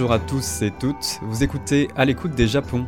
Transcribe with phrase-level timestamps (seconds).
[0.00, 2.86] Bonjour à tous et toutes, vous écoutez À l'écoute des Japon,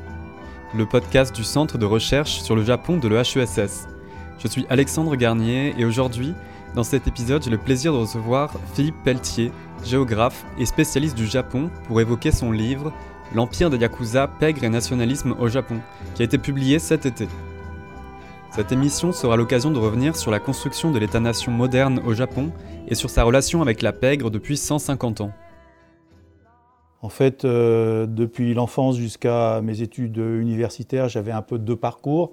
[0.75, 3.87] le podcast du Centre de recherche sur le Japon de l'EHESS.
[4.39, 6.33] Je suis Alexandre Garnier et aujourd'hui,
[6.75, 9.53] dans cet épisode, j'ai le plaisir de recevoir Philippe Pelletier,
[9.85, 12.95] géographe et spécialiste du Japon, pour évoquer son livre
[13.35, 15.81] L'Empire des Yakuza, pègre et nationalisme au Japon,
[16.15, 17.29] qui a été publié cet été.
[18.53, 22.53] Cette émission sera l'occasion de revenir sur la construction de l'État-nation moderne au Japon
[22.89, 25.33] et sur sa relation avec la pègre depuis 150 ans.
[27.03, 32.31] En fait, euh, depuis l'enfance jusqu'à mes études universitaires, j'avais un peu deux parcours,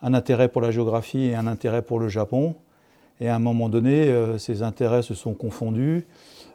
[0.00, 2.54] un intérêt pour la géographie et un intérêt pour le Japon.
[3.20, 6.06] Et à un moment donné, euh, ces intérêts se sont confondus,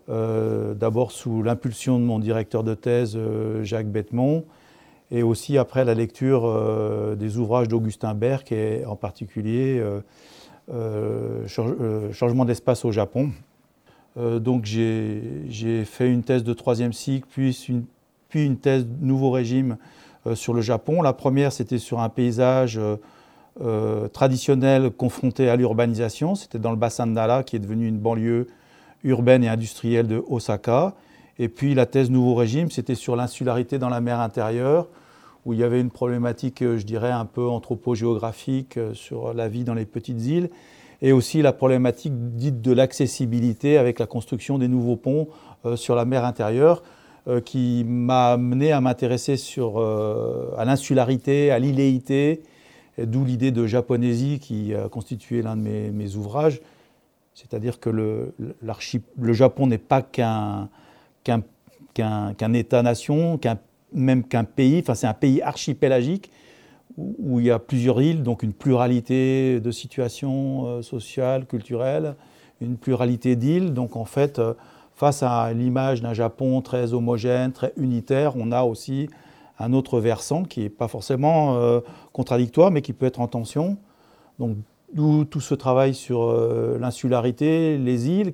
[0.10, 3.20] euh, d'abord sous l'impulsion de mon directeur de thèse,
[3.64, 4.46] Jacques Bettemont,
[5.12, 6.50] et aussi après la lecture
[7.18, 9.84] des ouvrages d'Augustin Berck, et en particulier
[11.50, 13.32] Changement d'espace au Japon.
[14.18, 17.86] Euh, donc j'ai fait une thèse de troisième cycle, puis une,
[18.30, 19.78] puis une thèse nouveau régime
[20.28, 21.02] euh, sur le Japon.
[21.02, 22.80] La première, c'était sur un paysage
[23.62, 26.36] euh, traditionnel confronté à l'urbanisation.
[26.36, 28.48] C'était dans le bassin de qui est devenu une banlieue
[29.04, 30.94] urbaine et industrielle de Osaka.
[31.40, 34.88] Et puis la thèse nouveau régime, c'était sur l'insularité dans la mer intérieure,
[35.46, 39.74] où il y avait une problématique, je dirais, un peu anthropogéographique sur la vie dans
[39.74, 40.50] les petites îles
[41.02, 45.28] et aussi la problématique dite de l'accessibilité avec la construction des nouveaux ponts
[45.66, 46.84] euh, sur la mer intérieure
[47.28, 52.44] euh, qui m'a amené à m'intéresser euh, à l'insularité, à l'illéité,
[52.98, 56.62] d'où l'idée de japonésie qui a constitué l'un de mes, ouvrages.
[57.34, 60.70] C'est-à-dire que le, le Japon n'est pas qu'un
[61.24, 63.40] qu'un État-nation,
[63.94, 66.32] même qu'un pays, enfin c'est un pays archipélagique
[66.98, 72.16] où il y a plusieurs îles, donc une pluralité de situations euh, sociales, culturelles,
[72.60, 73.74] une pluralité d'îles.
[73.74, 74.54] Donc en fait, euh,
[74.96, 79.10] face à l'image d'un Japon très homogène, très unitaire, on a aussi
[79.60, 81.80] un autre versant qui n'est pas forcément euh,
[82.14, 83.78] contradictoire, mais qui peut être en tension.
[84.40, 84.58] Donc
[84.94, 86.34] d'où tout ce travail sur
[86.80, 88.34] l'insularité, les îles,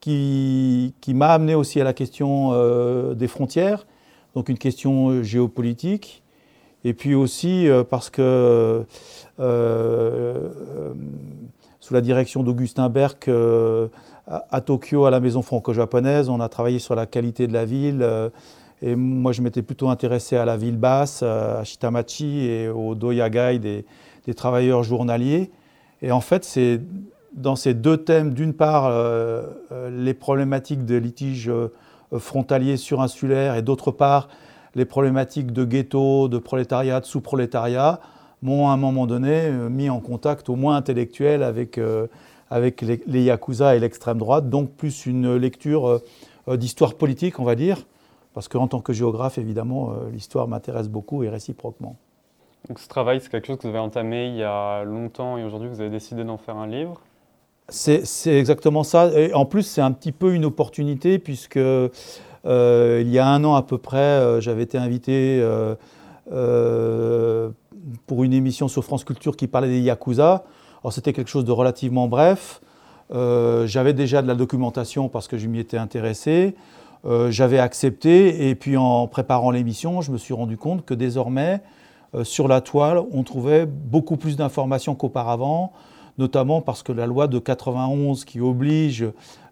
[0.00, 2.52] qui, qui m'a amené aussi à la question
[3.12, 3.86] des frontières,
[4.34, 6.21] donc une question géopolitique
[6.84, 8.82] et puis aussi euh, parce que euh,
[9.40, 10.48] euh,
[11.80, 13.28] sous la direction d'Augustin Berck
[14.28, 18.06] à, Tokyo, à la maison franco-japonaise, on a travaillé sur la qualité de la ville.
[18.82, 23.58] et moi, je m'étais plutôt intéressé à la ville basse, à Shitamachi et au doyagai
[23.58, 25.50] des, travailleurs journaliers.
[26.02, 26.80] Et en fait, c'est
[27.32, 28.92] dans ces deux thèmes, d'une part,
[29.90, 31.50] les problématiques de litiges
[32.16, 34.28] frontaliers surinsulaires et d'autre part,
[34.74, 38.00] les problématiques de ghetto, de prolétariat, de sous-prolétariat,
[38.42, 42.06] m'ont à un moment donné euh, mis en contact au moins intellectuel avec, euh,
[42.50, 46.00] avec les, Yakuza et l'extrême droite, donc plus une lecture
[46.48, 47.78] euh, d'histoire politique, on va dire,
[48.34, 51.96] parce qu'en tant que géographe, évidemment, l'histoire m'intéresse beaucoup et réciproquement.
[52.68, 55.44] Donc ce travail, c'est quelque chose que vous avez entamé il y a longtemps et
[55.44, 57.00] aujourd'hui vous avez décidé d'en faire un livre?
[57.68, 59.10] C'est exactement ça.
[59.18, 61.60] Et en plus, c'est un petit peu une opportunité puisque
[62.44, 65.40] il y a un an à peu près, euh, j'avais été invité
[66.32, 67.50] euh,
[68.06, 70.44] pour une émission sur France Culture qui parlait des Yakuza.
[70.82, 72.60] Alors c'était quelque chose de relativement bref.
[73.10, 76.56] j'avais déjà de la documentation parce que je m'y étais intéressé.
[77.28, 81.60] j'avais accepté et puis en préparant l'émission, je me suis rendu compte que désormais,
[82.24, 85.72] sur la toile, on trouvait beaucoup plus d'informations qu'auparavant
[86.18, 89.06] notamment parce que la loi de 91 qui oblige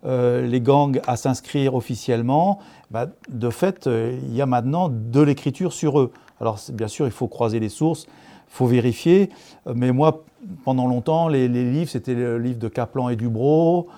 [0.04, 2.58] euh, les gangs à s'inscrire officiellement,
[2.90, 6.10] bah, de fait, euh, il y a maintenant de l'écriture sur eux.
[6.40, 9.30] Alors bien sûr, il faut croiser les sources, il faut vérifier,
[9.66, 10.24] euh, mais moi,
[10.64, 13.88] pendant longtemps, les, livres, c'était le livre de Kaplan et Dubro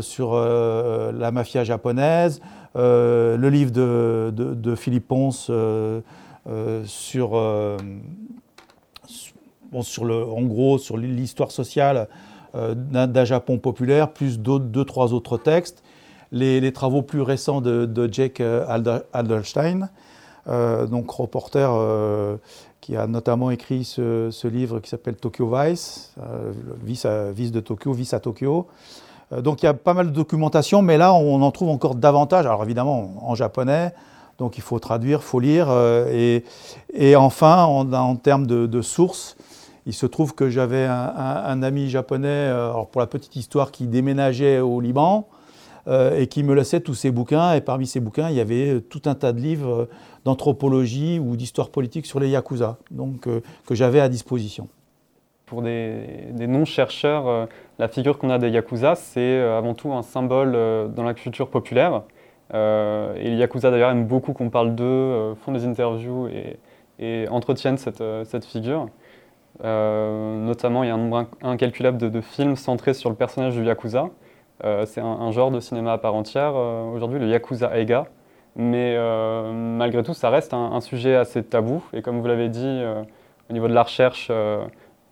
[0.00, 2.40] sur la mafia japonaise,
[2.74, 5.50] le livre de, de Philippe Ponce
[6.84, 7.78] sur
[9.82, 12.08] sur le, en gros, sur l'histoire sociale
[12.56, 15.82] euh, d'un Japon populaire, plus deux, trois autres textes.
[16.30, 18.64] Les, travaux plus récents de, Jake euh,
[19.12, 19.88] Alderstein,
[20.46, 21.68] euh, donc reporter
[22.80, 26.14] qui a notamment écrit ce, livre qui s'appelle Tokyo Vice,
[26.84, 28.68] vice, vice, de Tokyo, Vice à Tokyo.
[29.36, 32.46] donc il y a pas mal de documentation, mais là on en trouve encore davantage.
[32.46, 33.92] Alors évidemment en japonais,
[34.38, 35.72] donc il faut traduire, il faut lire.
[36.12, 36.44] et,
[36.92, 39.36] et, enfin, en, termes de, de sources,
[39.86, 44.60] il se trouve que j'avais un, ami japonais, euh, pour la petite histoire, qui déménageait
[44.60, 45.28] au Liban
[45.88, 47.52] euh, et qui me laissait tous ses bouquins.
[47.52, 49.88] Et parmi ces bouquins, il y avait tout un tas de livres
[50.24, 54.68] d'anthropologie ou d'histoire politique sur les Yakuza, donc euh, que j'avais à disposition.
[55.44, 57.48] Pour des, non-chercheurs,
[57.78, 60.52] la figure qu'on a des Yakuza, c'est avant tout un symbole
[60.94, 62.02] dans la culture populaire.
[62.54, 66.28] et les Yakuza d'ailleurs aiment beaucoup qu'on parle d'eux, font des interviews
[66.98, 68.88] et, entretiennent cette, figure.
[69.62, 74.10] Notamment, il y a un nombre incalculable de, films centrés sur le personnage du Yakuza.
[74.84, 78.06] c'est un, genre de cinéma à part entière aujourd'hui, le Yakuza Eiga.
[78.56, 78.96] Mais
[79.52, 81.82] malgré tout, ça reste un, sujet assez tabou.
[81.92, 82.82] Et comme vous l'avez dit,
[83.48, 84.30] au niveau de la recherche,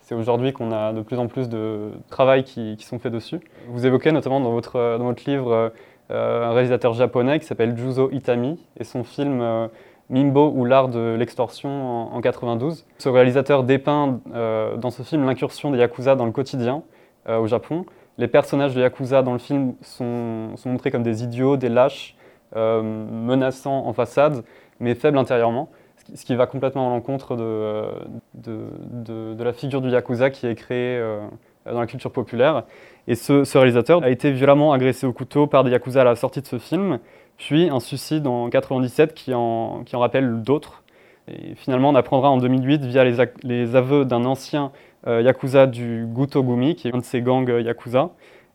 [0.03, 3.41] c'est aujourd'hui qu'on a de plus en plus de travail qui, sont faits dessus.
[3.69, 5.73] Vous évoquez notamment dans votre, dans votre livre
[6.11, 9.69] euh, un réalisateur japonais qui s'appelle Juzo Itami et son film euh,
[10.12, 12.87] Mimbo ou l'art de l'extorsion en, 92.
[12.99, 16.82] Ce réalisateur dépeint euh, dans ce film l'incursion des Yakuza dans le quotidien
[17.29, 17.87] au Japon.
[18.19, 22.17] Les personnages de Yakuza dans le film sont, montrés comme des idiots, des lâches,
[22.53, 24.43] menaçants en façade,
[24.81, 25.69] mais faibles intérieurement
[26.15, 31.20] ce qui va complètement à l'encontre de, la figure du Yakuza qui est créée euh,
[31.67, 32.65] dans la culture populaire.
[33.08, 36.41] Et ce, réalisateur a été violemment agressé au couteau par des Yakuza à la sortie
[36.41, 36.99] de ce film,
[37.44, 40.83] puis un suicide en 97 qui en, qui en rappelle d'autres.
[41.29, 44.73] Et finalement, on apprendra en 2008, via les, les aveux d'un ancien
[45.06, 48.11] euh, Yakuza du Gutogumi, qui est un de ces gangs euh, Yakuza,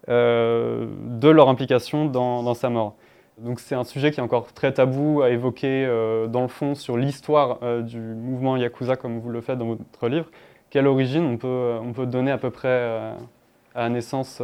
[0.08, 2.96] de leur implication dans, dans sa mort.
[3.38, 6.74] Donc c'est un sujet qui est encore très tabou à évoquer euh, dans le fond
[6.74, 10.32] sur l'histoire euh, du mouvement Yakuza comme vous le faites dans votre livre.
[10.72, 12.68] Quelle origine on peut, euh, on peut donner à peu près
[13.76, 14.42] à la naissance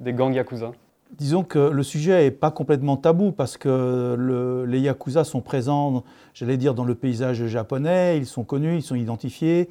[0.00, 0.72] des gangs Yakuza?
[1.18, 6.04] Disons que le sujet n'est pas complètement tabou parce que les Yakuza sont présents,
[6.34, 9.68] j'allais dire, dans le paysage japonais, ils sont connus, ils sont identifiés.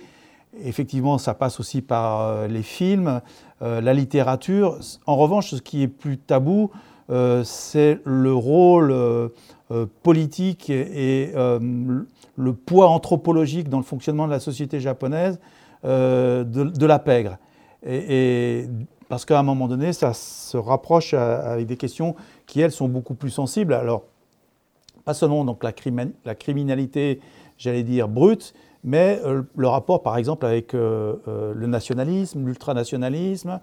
[0.63, 3.21] Effectivement, ça passe aussi par les films,
[3.61, 4.77] la littérature.
[5.05, 6.71] En revanche, ce qui est plus tabou,
[7.09, 9.29] euh, c'est le rôle euh,
[9.71, 11.33] euh, politique et,
[12.37, 15.39] le poids anthropologique dans le fonctionnement de la société japonaise
[15.83, 17.37] de, la pègre.
[19.09, 22.15] Parce qu'à un moment donné, ça se rapproche avec des questions
[22.45, 23.73] qui, elles, sont beaucoup plus sensibles.
[23.73, 24.03] Alors,
[25.03, 27.19] pas seulement la, criminalité,
[27.57, 28.53] j'allais dire, brute,
[28.83, 29.19] mais
[29.55, 33.59] le rapport, par exemple, avec le nationalisme, l'ultranationalisme,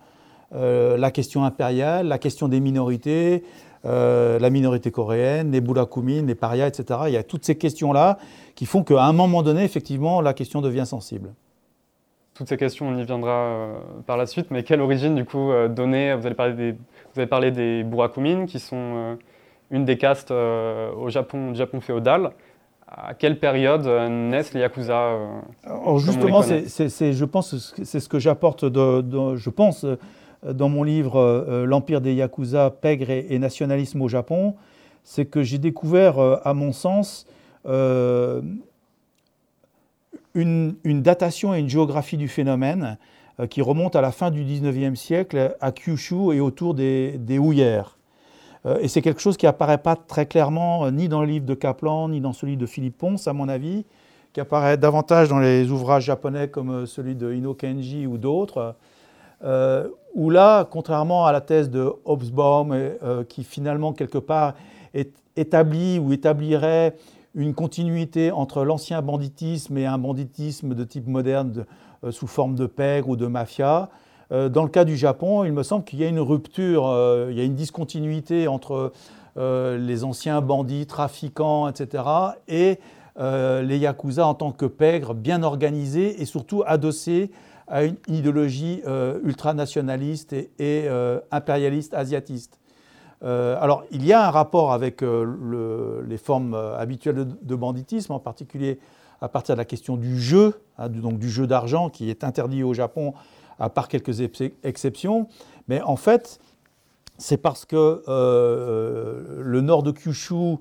[0.55, 3.43] euh, la question impériale, la question des minorités,
[3.85, 7.01] euh, la minorité coréenne, les Bulakumines, les parias, etc.
[7.09, 8.19] Il y a toutes ces questions-là
[8.55, 11.35] qui font qu'à un moment donné, effectivement, la question devient sensible.
[12.37, 15.51] Toutes ces questions, on y viendra euh, par la suite, mais quelle origine, du coup,
[15.71, 19.17] donner vous, allez parler des, vous avez parlé des Burakumines, qui sont
[19.71, 22.31] une des castes au Japon, Japon féodal.
[22.89, 25.19] À quelle période naissent les Yakuza
[25.97, 29.85] Justement, c'est, je pense, c'est ce que j'apporte, je pense,
[30.53, 34.55] dans mon livre euh, L'Empire des Yakuza, pègre et, nationalisme au Japon,
[35.05, 37.27] c'est que j'ai découvert, euh, à mon sens,
[37.67, 38.43] euh,
[40.37, 42.99] une, datation et une géographie du phénomène
[43.51, 47.39] qui remonte à la fin du 19e siècle à Kyushu et autour des, des
[48.81, 52.09] et c'est quelque chose qui apparaît pas très clairement ni dans le livre de Kaplan,
[52.09, 53.85] ni dans celui de Philippe Ponce, à mon avis,
[54.33, 58.75] qui apparaît davantage dans les ouvrages japonais comme celui de Ino Kenji ou d'autres,
[59.45, 64.55] euh, où là, contrairement à la thèse de Hobsbawm, euh, qui finalement, quelque part,
[65.37, 66.97] établit ou établirait
[67.37, 71.65] une continuité entre l'ancien banditisme et un banditisme de type moderne
[72.03, 73.91] euh, sous forme de pègre ou de mafia,
[74.29, 76.93] dans le cas du Japon, il me semble qu'il y a une rupture,
[77.31, 78.91] il y a une discontinuité entre
[79.37, 82.03] les anciens bandits, trafiquants, etc.,
[82.49, 82.81] et
[83.17, 87.31] les yakuza en tant que pègres bien organisés et surtout adossés
[87.69, 92.59] à une idéologie euh, ultranationaliste et, euh, impérialiste asiatiste.
[93.23, 98.79] Euh, alors, il y a un rapport avec les formes habituelles de, banditisme, en particulier
[99.21, 102.63] à partir de la question du jeu, hein, donc du jeu d'argent qui est interdit
[102.63, 103.15] au Japon
[103.59, 104.21] à part quelques
[104.63, 105.29] exceptions.
[105.69, 106.39] Mais en fait,
[107.17, 110.59] c'est parce que le nord de Kyushu,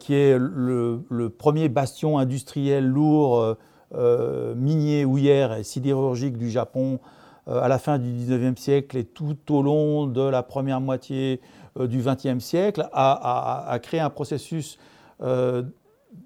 [0.00, 3.56] qui est le, le, premier bastion industriel lourd
[3.94, 6.98] euh, minier, houillère et sidérurgique du Japon
[7.46, 11.40] euh, à la fin du 19e siècle et tout au long de la première moitié
[11.40, 14.78] euh, du 20e siècle a, créé un processus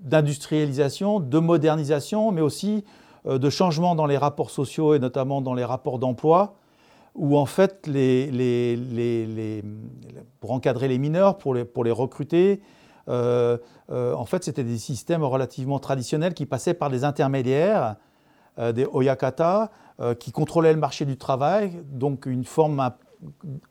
[0.02, 2.85] d'industrialisation, de modernisation, mais aussi
[3.26, 6.54] de changement dans les rapports sociaux et notamment dans les rapports d'emploi,
[7.14, 7.88] où en fait,
[10.40, 12.62] pour encadrer les mineurs, pour les recruter,
[13.11, 13.59] euh,
[13.90, 17.97] euh, en fait, c'était des systèmes relativement traditionnels qui passaient par des intermédiaires,
[18.59, 19.71] euh, des oyakata,
[20.19, 22.90] qui contrôlaient le marché du travail, donc une forme,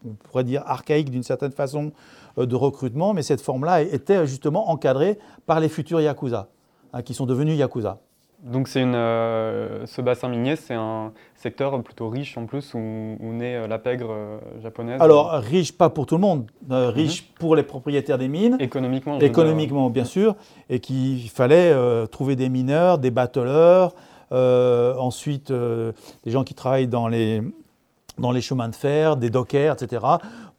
[0.05, 1.91] on pourrait dire archaïque d'une certaine façon,
[2.37, 6.49] de recrutement, mais cette forme-là était justement encadrée par les futurs yakuza,
[6.93, 7.99] hein, qui sont devenus yakuza.
[8.43, 12.77] Donc c'est une, euh, ce bassin minier, c'est un secteur plutôt riche en plus où,
[12.77, 15.01] où naît euh, la pègre euh, japonaise.
[15.01, 17.35] Alors riche pas pour tout le monde, riche mhm.
[17.37, 18.55] pour les propriétaires des mines.
[18.59, 19.19] Économiquement.
[19.19, 20.35] Économiquement bien sûr,
[20.69, 21.75] et qu'il fallait
[22.07, 23.93] trouver des mineurs, des battleurs,
[24.31, 27.41] ensuite des gens qui travaillent dans les,
[28.19, 30.05] dans les chemins de fer, des dockers, etc.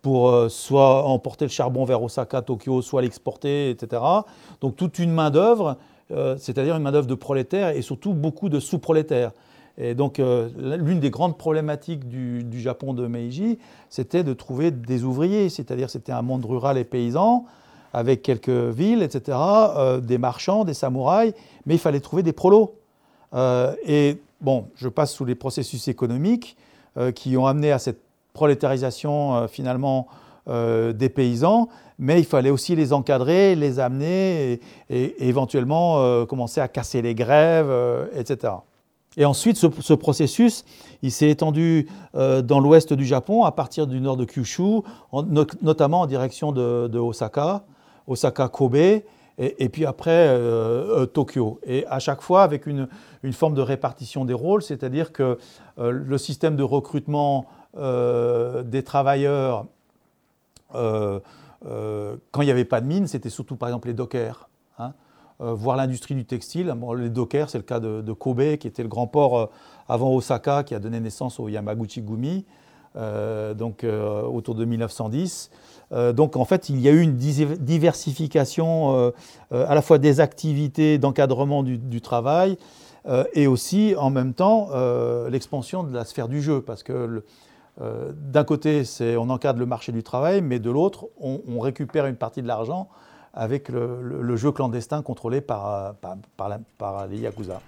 [0.02, 4.02] pour soit emporter le charbon vers Osaka, Tokyo, soit l'exporter, etc.
[4.60, 5.76] Donc toute une main d'œuvre
[6.12, 9.30] euh, c'est-à-dire une main-d'œuvre de prolétaires et surtout beaucoup de sous-prolétaires.
[9.78, 10.48] Et donc, euh,
[10.78, 16.12] l'une des grandes problématiques du, Japon de Meiji, c'était de trouver des ouvriers, c'est-à-dire c'était
[16.12, 17.44] un monde rural et paysan,
[17.92, 21.32] avec quelques villes, etc., euh, des marchands, des samouraïs,
[21.64, 22.74] mais il fallait trouver des prolos.
[23.86, 26.56] et bon, je passe sous les processus économiques
[27.14, 28.00] qui ont amené à cette
[28.32, 30.08] prolétarisation finalement
[30.46, 31.68] des paysans,
[32.00, 37.14] mais il fallait aussi les encadrer, les amener et, éventuellement euh, commencer à casser les
[37.14, 38.54] grèves, euh, etc.
[39.18, 40.64] Et ensuite, ce, processus,
[41.02, 44.80] il s'est étendu euh, dans l'ouest du Japon, à partir du nord de Kyushu,
[45.60, 47.64] notamment en direction de, Osaka,
[48.06, 49.02] Osaka Kobe,
[49.38, 50.38] et, puis après
[51.12, 51.60] Tokyo.
[51.64, 52.88] Et à chaque fois avec une,
[53.32, 55.38] forme de répartition des rôles, c'est-à-dire que
[55.78, 59.66] le système de recrutement des travailleurs
[61.66, 64.94] euh, quand il n'y avait pas de mine, c'était surtout par exemple les dockers, hein,
[65.40, 66.74] euh, voire l'industrie du textile.
[66.96, 69.46] les dockers, c'est le cas de, Kobe, qui était le grand port euh,
[69.88, 72.46] avant Osaka, qui a donné naissance au Yamaguchi Gumi,
[72.94, 75.50] donc autour de 1910.
[75.90, 79.12] Donc en fait, il y a eu une diversification
[79.50, 82.56] à la fois des activités d'encadrement du, travail
[83.34, 84.68] et aussi en même temps
[85.28, 87.22] l'expansion de la sphère du jeu, parce que
[87.80, 88.82] euh, d'un côté,
[89.16, 92.88] on encadre le marché du travail, mais de l'autre, on, récupère une partie de l'argent
[93.32, 95.94] avec le, jeu clandestin contrôlé par,
[96.36, 97.60] par, les Yakuza.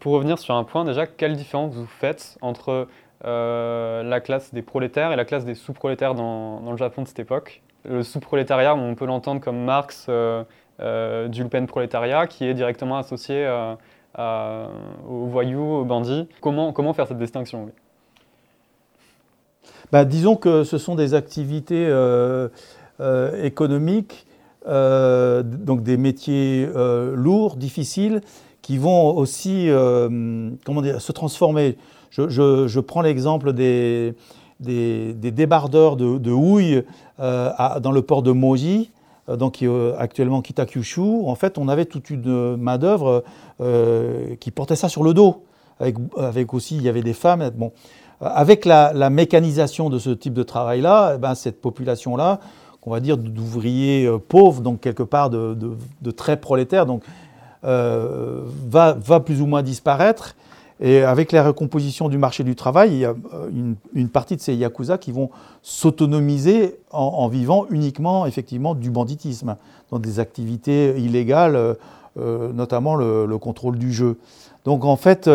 [0.00, 2.88] Pour revenir sur un point, déjà, quelle différence vous faites entre
[3.26, 7.18] euh, la classe des prolétaires et la classe des sous-prolétaires dans, le Japon de cette
[7.18, 7.60] époque?
[7.84, 10.42] Le sous-prolétariat, on peut l'entendre comme Marx euh,
[10.80, 13.46] euh, du prolétariat, qui est directement associé
[14.18, 16.26] aux voyous, aux bandits.
[16.40, 17.68] Comment, comment faire cette distinction
[19.92, 21.84] bah, Disons que ce sont des activités
[23.42, 24.26] économiques,
[24.66, 26.70] donc des métiers
[27.14, 28.22] lourds, difficiles,
[28.70, 29.68] qui vont aussi
[30.64, 31.76] comment dire, se transformer.
[32.12, 34.14] Je, prends l'exemple des,
[34.60, 36.84] débardeurs de, houille
[37.18, 37.50] euh,
[37.80, 38.92] dans le port de Moji,
[39.28, 41.00] euh, donc est actuellement Kitakyushu.
[41.00, 43.24] En fait, on avait toute une main-d'œuvre
[43.60, 45.42] euh, qui portait ça sur le dos.
[45.80, 47.50] Avec, aussi, il y avait des femmes.
[47.56, 47.72] Bon.
[48.20, 52.38] Avec la, mécanisation de ce type de travail-là, eh ben, cette population-là,
[52.84, 55.56] on va dire d'ouvriers pauvres, donc quelque part de,
[56.16, 57.02] très prolétaires, donc,
[57.62, 60.34] va, va, plus ou moins disparaître.
[60.82, 64.40] Et avec la recomposition du marché du travail, il y a euh, une, partie de
[64.40, 65.28] ces yakuza qui vont
[65.62, 69.56] s'autonomiser en, vivant uniquement effectivement du banditisme,
[69.90, 71.74] dans des activités illégales, euh,
[72.18, 74.18] euh, notamment le, contrôle du jeu.
[74.64, 75.28] Donc en fait,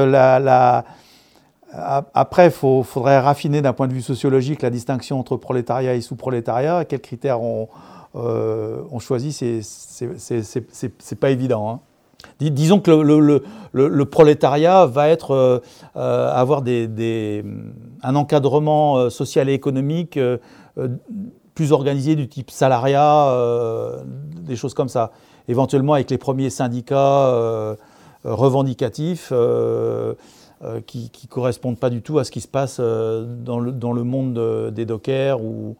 [1.71, 6.85] après, il faudrait raffiner d'un point de vue sociologique la distinction entre prolétariat et sous-prolétariat.
[6.85, 7.67] Quels critères on,
[8.15, 11.69] on choisit, c'est pas évident.
[11.69, 11.79] Hein
[12.39, 15.59] disons que le, prolétariat va être, euh,
[15.95, 16.63] euh, avoir
[18.03, 20.19] un encadrement euh, social et économique
[21.53, 23.31] plus organisé du type salariat,
[24.41, 25.11] des choses comme ça.
[25.47, 27.77] Éventuellement avec les premiers syndicats
[28.25, 29.31] revendicatifs
[30.85, 34.03] qui ne correspondent pas du tout à ce qui se passe dans le, dans le
[34.03, 35.77] monde des dockers ou,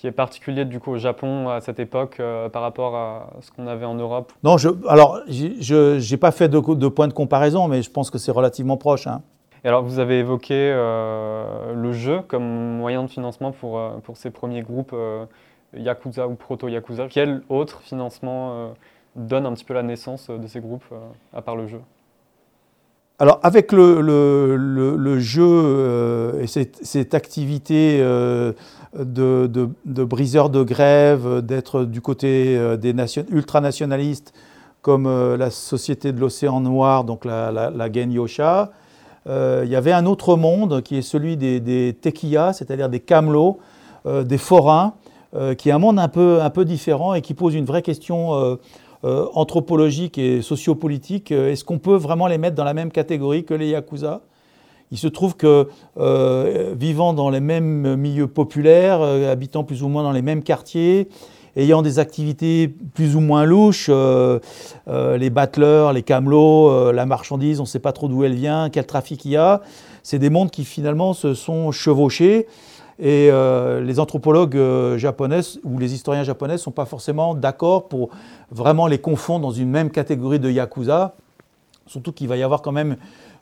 [0.00, 3.50] qui est particulier du coup au Japon à cette époque euh, par rapport à ce
[3.52, 4.32] qu'on avait en Europe?
[4.42, 8.10] Non, je, alors je n'ai pas fait de, de, point de comparaison, mais je pense
[8.10, 9.06] que c'est relativement proche.
[9.06, 9.20] Hein.
[9.62, 14.16] Et alors vous avez évoqué euh, le jeu comme moyen de financement pour, euh, pour
[14.16, 14.96] ces premiers groupes
[15.76, 17.08] Yakuza ou proto-Yakuza.
[17.10, 18.72] Quel autre financement
[19.16, 20.94] donne un petit peu la naissance de ces groupes
[21.34, 21.80] à part le jeu?
[23.20, 28.02] Alors avec le, jeu et cette, activité
[28.98, 29.48] de,
[29.84, 32.94] de, briseurs de grève, d'être du côté euh, des
[33.30, 34.32] ultranationalistes
[34.82, 37.88] comme euh, la Société de l'Océan Noir, donc la, la, la.
[39.26, 43.58] Euh, il y avait un autre monde qui est celui des, des c'est-à-dire des camelots,
[44.06, 44.94] des forains,
[45.58, 48.58] qui est un monde un peu différent et qui pose une vraie question
[49.02, 53.68] anthropologiques et sociopolitiques, est-ce qu'on peut vraiment les mettre dans la même catégorie que les
[53.68, 54.20] Yakuza?
[54.92, 55.68] Il se trouve que
[56.74, 61.08] vivant dans les mêmes milieux populaires, habitant plus ou moins dans les mêmes quartiers,
[61.56, 67.68] ayant des activités plus ou moins louches, les battleurs, les camelots, la marchandise, on ne
[67.68, 69.62] sait pas trop d'où elle vient, quel trafic il y a.
[70.02, 72.46] C'est des mondes qui finalement se sont chevauchés.
[73.02, 74.98] Et euh, les anthropologues euh,
[75.64, 78.10] ou les historiens japonais ne sont pas forcément d'accord pour
[78.50, 81.14] vraiment les confondre dans une même catégorie de yakuza.
[81.86, 82.96] Surtout qu'il va y avoir quand même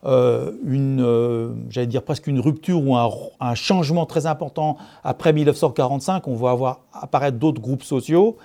[0.06, 6.28] euh, une, j'allais dire presque une rupture ou un, changement très important après 1945.
[6.28, 8.36] On va avoir apparaître d'autres groupes sociaux.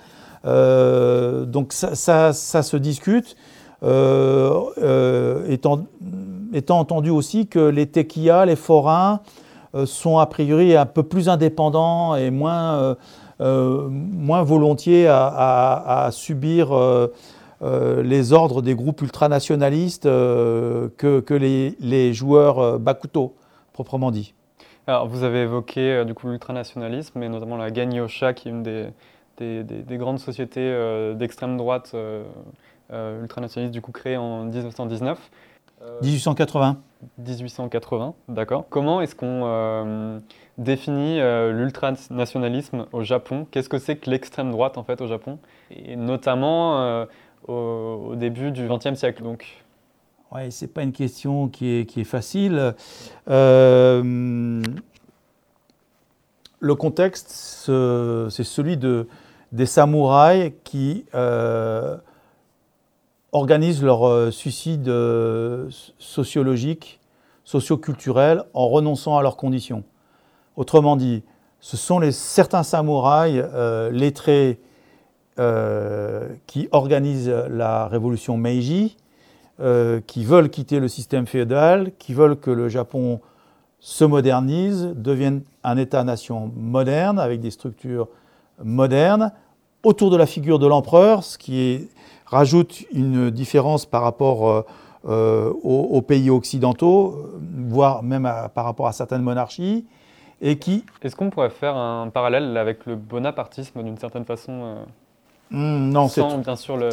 [0.44, 3.36] donc ça, se discute.
[5.48, 5.84] étant,
[6.52, 9.42] étant entendu aussi que les tequila, les forains, euh,
[9.86, 12.94] sont a priori un peu plus indépendants et moins, euh,
[13.40, 16.72] euh, moins volontiers à, subir
[17.62, 23.34] les ordres des groupes ultranationalistes que, que les, les, joueurs Bakuto,
[23.72, 24.34] proprement dit.
[24.86, 28.86] Alors, vous avez évoqué du coup l'ultranationalisme, et notamment la Ganyosha, qui est une des,
[29.38, 31.94] des, des, grandes sociétés d'extrême droite
[32.92, 35.18] ultranationaliste du coup créée en 1919.
[36.02, 36.78] 1880.
[37.18, 38.64] 1880, d'accord.
[38.68, 40.18] Comment est-ce qu'on euh,
[40.58, 43.46] définit euh, l'ultranationalisme au Japon?
[43.50, 45.38] Qu'est-ce que c'est que l'extrême droite en fait au Japon?
[45.70, 47.06] Et notamment euh,
[47.48, 49.46] au, début du XXe siècle donc.
[50.32, 52.74] Ouais, c'est pas une question qui est, qui est facile.
[53.26, 54.62] le
[56.76, 59.06] contexte, c'est celui de,
[59.52, 61.04] des samouraïs qui
[63.34, 67.00] organisent leur euh, suicide euh, sociologique,
[67.44, 69.82] socioculturel, en renonçant à leurs conditions.
[70.56, 71.22] Autrement dit,
[71.60, 74.60] ce sont certains samouraïs euh, lettrés
[76.46, 78.96] qui organisent la révolution Meiji,
[80.06, 83.20] qui veulent quitter le système féodal, qui veulent que le Japon
[83.80, 88.06] se modernise, devienne un État-nation moderne, avec des structures
[88.62, 89.32] modernes,
[89.82, 91.88] autour de la figure de l'empereur, ce qui est
[92.26, 94.62] rajoute une différence par rapport euh,
[95.06, 97.30] euh, aux, pays occidentaux,
[97.68, 99.86] voire même par rapport à certaines monarchies,
[100.40, 100.84] et qui...
[101.02, 104.74] Est-ce qu'on pourrait faire un parallèle avec le bonapartisme d'une certaine façon euh,
[105.50, 106.88] hmm, Non, c'est bien sûr le,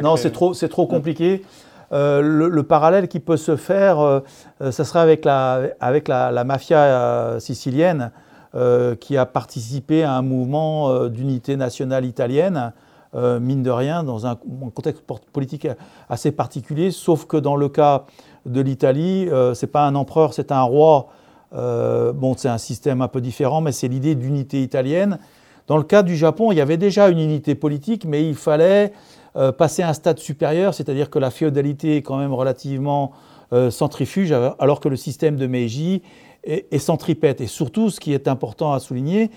[0.00, 1.42] non, c'est trop, c'est trop compliqué.
[1.90, 4.22] le, parallèle qui peut se faire,
[4.60, 8.12] ce serait avec la, avec la, mafia sicilienne
[9.00, 12.72] qui a participé à un mouvement d'unité nationale italienne
[13.16, 14.36] euh, mine de rien, dans un,
[14.74, 15.02] contexte
[15.32, 15.66] politique
[16.10, 18.04] assez particulier, sauf que dans le cas
[18.44, 21.08] de l'Italie, euh, ce n'est pas un empereur, c'est un roi.
[21.54, 25.18] Euh, bon, c'est un système un peu différent, mais c'est l'idée d'unité italienne.
[25.66, 28.92] Dans le cas du Japon, il y avait déjà une unité politique, mais il fallait
[29.58, 33.12] passer à un stade supérieur, c'est-à-dire que la féodalité est quand même relativement
[33.70, 36.02] centrifuge, alors que le système de Meiji
[36.44, 37.42] est centripète.
[37.42, 39.30] Et surtout, ce qui est important à souligner,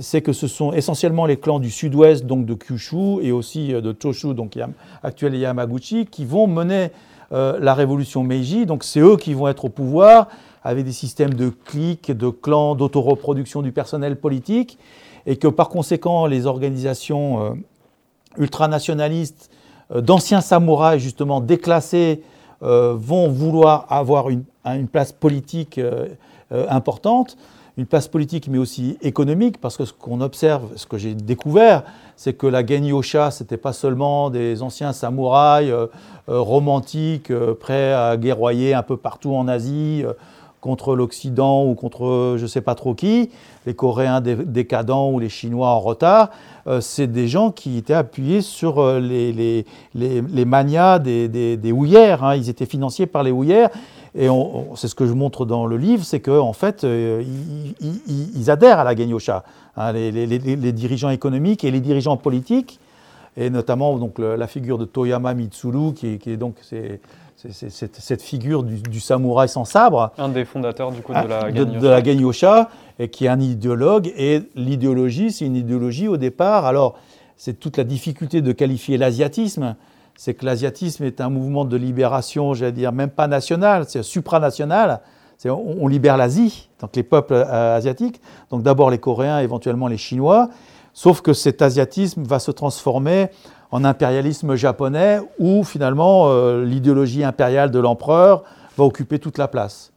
[0.00, 3.80] c'est que ce sont essentiellement les clans du sud-ouest, donc de Kyushu, et aussi euh,
[3.80, 4.58] de Toshu, donc
[5.02, 6.90] actuel Yamaguchi, qui vont mener
[7.32, 8.66] euh, la révolution Meiji.
[8.66, 10.28] Donc c'est eux qui vont être au pouvoir,
[10.64, 14.78] avec des systèmes de clics, de clans, d'autoreproduction du personnel politique,
[15.26, 17.50] et que par conséquent, les organisations euh,
[18.38, 19.50] ultranationalistes,
[19.94, 22.22] d'anciens samouraïs justement déclassés,
[22.62, 25.78] vont vouloir avoir une place politique
[26.50, 27.36] importante
[27.76, 31.84] une place politique mais aussi économique, parce que ce qu'on observe, ce que j'ai découvert,
[32.16, 35.86] c'est que la Genyosha, ce n'était pas seulement des anciens samouraïs euh,
[36.28, 40.04] euh, romantiques, euh, prêts à guerroyer un peu partout en Asie,
[40.60, 43.30] contre l'Occident ou contre je ne sais pas trop qui,
[43.66, 46.30] les Coréens décadents ou les Chinois en retard,
[46.78, 49.64] c'est des gens qui étaient appuyés sur les,
[50.46, 52.36] manias des, des, des houillères, hein.
[52.36, 53.70] ils étaient financiers par les houillères,
[54.14, 54.28] et
[54.76, 57.24] c'est ce que je montre dans le livre, c'est qu'en en fait, euh,
[57.80, 59.42] ils, adhèrent à la Genyosha,
[59.76, 62.78] hein, les, dirigeants économiques et les dirigeants politiques,
[63.38, 66.56] et notamment donc, la figure de Toyama Mitsuru, qui, est donc
[67.36, 70.12] cette figure du, samouraï sans sabre.
[70.18, 71.80] Un des fondateurs du coup de la Genyosha.
[71.80, 74.12] De, la Genyosha, et qui est un idéologue.
[74.18, 76.66] Et l'idéologie, c'est une idéologie au départ.
[76.66, 76.98] Alors,
[77.38, 79.74] c'est toute la difficulté de qualifier l'asiatisme
[80.16, 85.00] c'est que l'asiatisme est un mouvement de libération, j'allais dire, même pas national, c'est supranational.
[85.44, 88.20] On, libère l'Asie, donc les peuples euh, asiatiques,
[88.50, 90.50] donc d'abord les Coréens, éventuellement les Chinois,
[90.92, 93.28] sauf que cet asiatisme va se transformer
[93.72, 98.44] en impérialisme japonais où finalement euh, l'idéologie impériale de l'empereur
[98.76, 99.92] va occuper toute la place.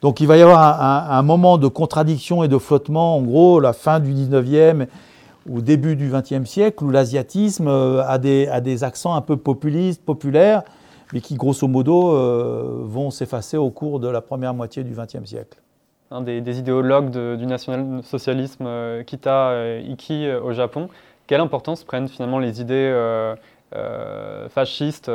[0.00, 3.58] Donc il va y avoir un, un, moment de contradiction et de flottement, en gros,
[3.58, 4.86] la fin du 19e
[5.50, 10.04] au début du XXe siècle, où l'asiatisme a des, a des accents un peu populistes,
[10.04, 10.62] populaires,
[11.12, 15.58] mais qui, grosso modo, vont s'effacer au cours de la première moitié du XXe siècle.
[16.10, 20.88] Un des, idéologues du national-socialisme, Kita Iki, au Japon,
[21.26, 22.92] quelle importance prennent finalement les idées
[24.48, 25.10] fascistes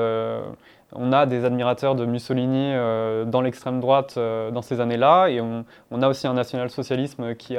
[0.94, 5.39] on a des admirateurs de Mussolini euh, dans l'extrême droite euh, dans ces années-là, et
[5.42, 5.65] on,
[6.02, 7.58] a aussi un national-socialisme qui,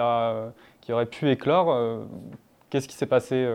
[0.81, 1.77] qui aurait pu éclore.
[2.71, 3.49] Euh, qu'est-ce qui s'est passé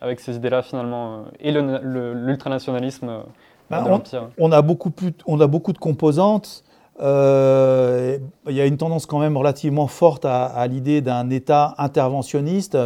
[0.00, 3.22] avec ces idées-là finalement et l'ultranationalisme
[3.70, 4.02] ben, on,
[4.38, 4.92] on, a beaucoup
[5.26, 6.64] on a beaucoup de composantes.
[6.98, 12.76] il y a une tendance quand même relativement forte à, l'idée d'un État interventionniste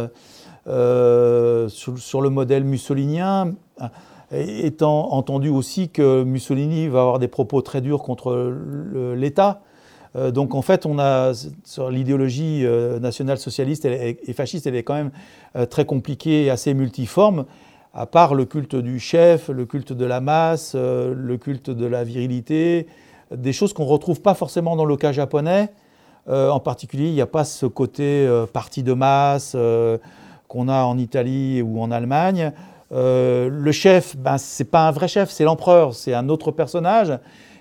[0.67, 3.53] sur, sur, le modèle mussolinien
[4.31, 8.35] étant entendu aussi que Mussolini va avoir des propos très durs contre
[9.15, 9.61] l'État.
[10.15, 14.93] Euh, donc en fait, on a sur l'idéologie euh, nationale-socialiste et fasciste, elle est quand
[14.93, 15.11] même
[15.55, 17.45] euh, très compliquée et assez multiforme.
[17.93, 22.03] À part le culte du chef, le culte de la masse, le culte de la
[22.03, 22.87] virilité,
[23.33, 25.69] des choses qu'on ne retrouve pas forcément dans le cas japonais.
[26.27, 29.55] en particulier, il n'y a pas ce côté parti de masse
[30.49, 32.51] qu'on a en Italie ou en Allemagne.
[32.91, 37.17] Le chef, ben, ce n'est pas un vrai chef, c'est l'empereur, c'est un autre personnage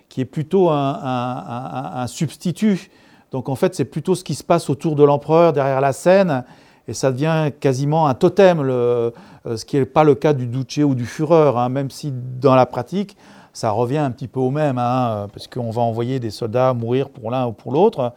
[0.09, 2.90] qui est plutôt un, substitut.
[3.33, 6.45] Donc en fait, c'est plutôt ce qui se passe autour de l'empereur, derrière la scène,
[6.87, 9.11] et ça devient quasiment un totem, euh,
[9.45, 12.55] ce qui n'est pas le cas du duce ou du fureur, hein, même si dans
[12.55, 13.17] la pratique,
[13.53, 17.09] ça revient un petit peu au même, hein, parce qu'on va envoyer des soldats mourir
[17.09, 18.12] pour l'un ou pour l'autre.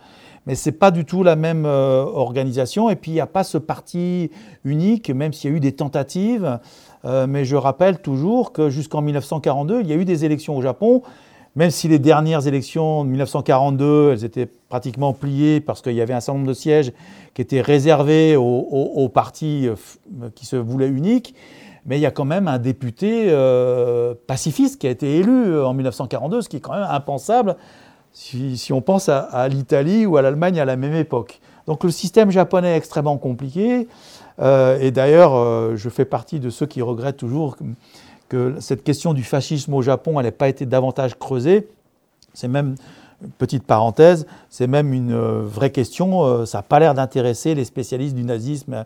[0.48, 2.90] Mais ce n'est pas du tout la même euh, organisation.
[2.90, 4.32] Et puis, il n'y a pas ce parti
[4.64, 6.60] unique, même s'il y a eu des tentatives.
[7.06, 10.62] Euh, mais je rappelle toujours que jusqu'en 1942, il y a eu des élections au
[10.62, 11.04] Japon,
[11.58, 16.14] même si les dernières élections de 1942, elles étaient pratiquement pliées parce qu'il y avait
[16.14, 16.94] un certain nombre de sièges
[17.34, 21.36] qui étaient réservés aux, partis euh, qui se voulaient uniques.
[21.86, 25.74] Mais il y a quand même un député euh, pacifiste qui a été élu en
[25.74, 27.58] 1942, ce qui est quand même impensable
[28.14, 31.40] si, on pense à l'Italie ou à l'Allemagne à la même époque.
[31.68, 33.88] Donc le système japonais est extrêmement compliqué.
[34.40, 37.58] Euh, et d'ailleurs, euh, je fais partie de ceux qui regrettent toujours
[38.30, 41.68] que, cette question du fascisme au Japon, n'ait pas été davantage creusée.
[42.34, 42.76] C'est même,
[43.38, 46.46] petite parenthèse, c'est même une euh, vraie question.
[46.46, 48.86] ça n'a pas l'air d'intéresser les spécialistes du nazisme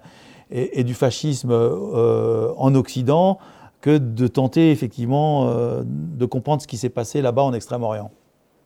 [0.51, 3.39] et, du fascisme en Occident
[3.79, 5.49] que de tenter effectivement
[5.85, 8.11] de comprendre ce qui s'est passé là-bas en Extrême-Orient.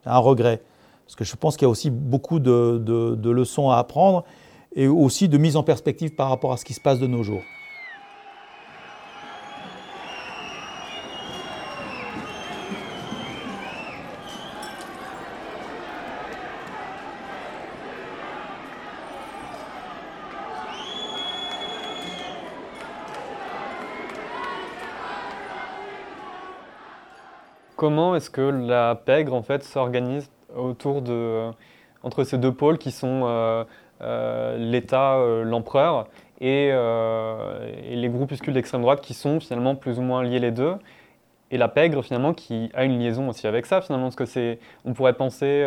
[0.05, 0.61] Un regret.
[1.05, 4.23] Parce que je pense qu'il y a aussi beaucoup de leçons à apprendre
[4.75, 7.23] et aussi de mise en perspective par rapport à ce qui se passe de nos
[7.23, 7.41] jours.
[27.85, 31.51] Comment est-ce que la pègre en fait s'organise autour de
[32.01, 33.63] entre ces deux pôles qui sont euh,
[34.01, 36.07] euh, l'État, euh, l'empereur,
[36.41, 40.73] euh, et, les groupuscules d'extrême droite qui sont finalement plus ou moins liés les deux
[41.51, 44.09] et la pègre finalement qui a une liaison aussi avec ça finalement
[44.83, 45.63] on pourrait penser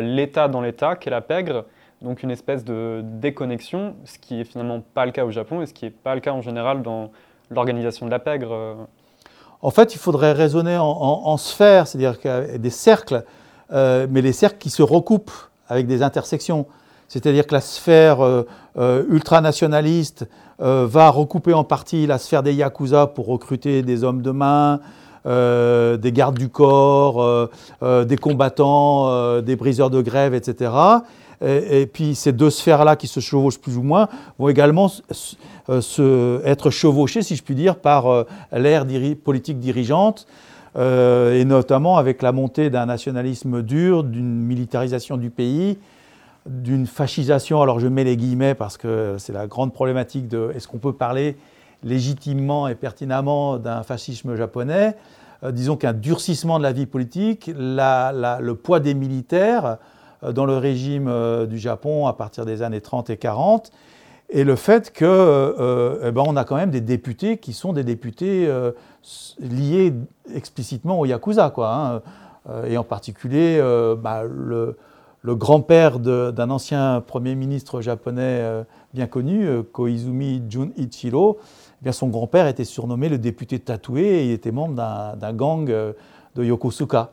[0.00, 1.66] l'état dans l'état qu'est la pègre
[2.00, 5.66] donc une espèce de déconnexion ce qui est finalement pas le cas au Japon et
[5.66, 7.10] ce qui est pas le cas en général dans
[7.50, 8.88] l'organisation de la pègre
[9.62, 12.16] en fait il faudrait raisonner en, sphères c'est-à-dire
[12.58, 13.24] des cercles
[13.70, 15.32] mais les cercles qui se recoupent
[15.70, 16.66] avec des intersections.
[17.08, 18.46] C'est-à-dire que la sphère euh,
[18.76, 20.28] euh, ultranationaliste
[20.60, 24.80] euh, va recouper en partie la sphère des Yakuza pour recruter des hommes de main,
[25.24, 27.48] des gardes du corps,
[27.82, 30.72] des combattants, des briseurs de grève, etc.
[31.42, 34.90] Et, puis ces deux sphères-là qui se chevauchent plus ou moins vont également
[35.68, 38.86] être chevauchées, si je puis dire, par l'ère
[39.22, 40.26] politique dirigeante.
[40.76, 45.78] et notamment avec la montée d'un nationalisme dur, d'une militarisation du pays,
[46.46, 50.68] d'une fascisation, alors je mets les guillemets parce que c'est la grande problématique de est-ce
[50.68, 51.36] qu'on peut parler
[51.82, 54.96] légitimement et pertinemment d'un fascisme japonais,
[55.42, 59.78] euh, disons qu'un durcissement de la vie politique, le poids des militaires
[60.22, 63.70] euh, dans le régime euh, du Japon à partir des années 30 et 40,
[64.32, 67.82] et le fait que eh ben, on a quand même des députés qui sont des
[67.82, 68.48] députés
[69.40, 69.92] liés
[70.32, 72.62] explicitement au Yakuza, quoi, hein.
[72.64, 73.60] et en particulier
[74.00, 74.78] bah, le,
[75.22, 78.40] le grand-père d'un ancien Premier ministre japonais
[78.94, 81.40] bien connu, Koizumi Junichiro,
[81.82, 84.74] bien son grand-père était surnommé le député tatoué et il était membre
[85.16, 85.92] d'un gang euh,
[86.36, 87.10] de Yokosuka,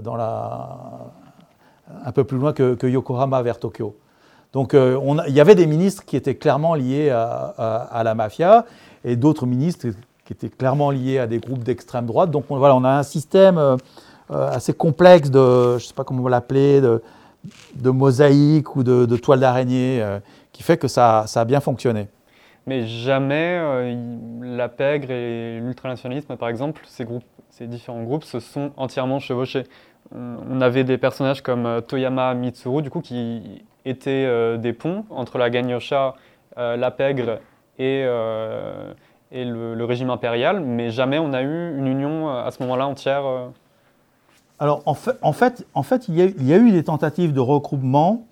[0.00, 0.78] dans la,
[2.04, 3.96] un peu plus loin que, Yokohama vers Tokyo.
[4.52, 8.64] Donc il y avait des ministres qui étaient clairement liés à, la mafia
[9.04, 9.88] et d'autres ministres
[10.24, 12.30] qui étaient clairement liés à des groupes d'extrême droite.
[12.30, 13.76] Donc voilà, on a un système
[14.30, 19.40] assez complexe de, je ne sais pas comment on l'appeler, de, mosaïque ou de, toile
[19.40, 20.02] d'araignée
[20.52, 22.08] qui fait que ça a bien fonctionné.
[22.66, 28.40] Mais jamais euh, la pègre et l'ultranationalisme, par exemple, ces, groupes, ces différents groupes se
[28.40, 29.64] sont entièrement chevauchés.
[30.12, 35.04] On avait des personnages comme euh, Toyama Mitsuru, du coup, qui étaient euh, des ponts
[35.10, 36.14] entre la Ganyosha,
[36.56, 37.40] la pègre
[37.78, 42.86] et, et le, régime impérial, mais jamais on a eu une union à ce moment-là
[42.86, 43.24] entière.
[44.58, 47.40] Alors, en fait, en fait, il, y a, il, y a, eu des tentatives de
[47.40, 48.24] regroupement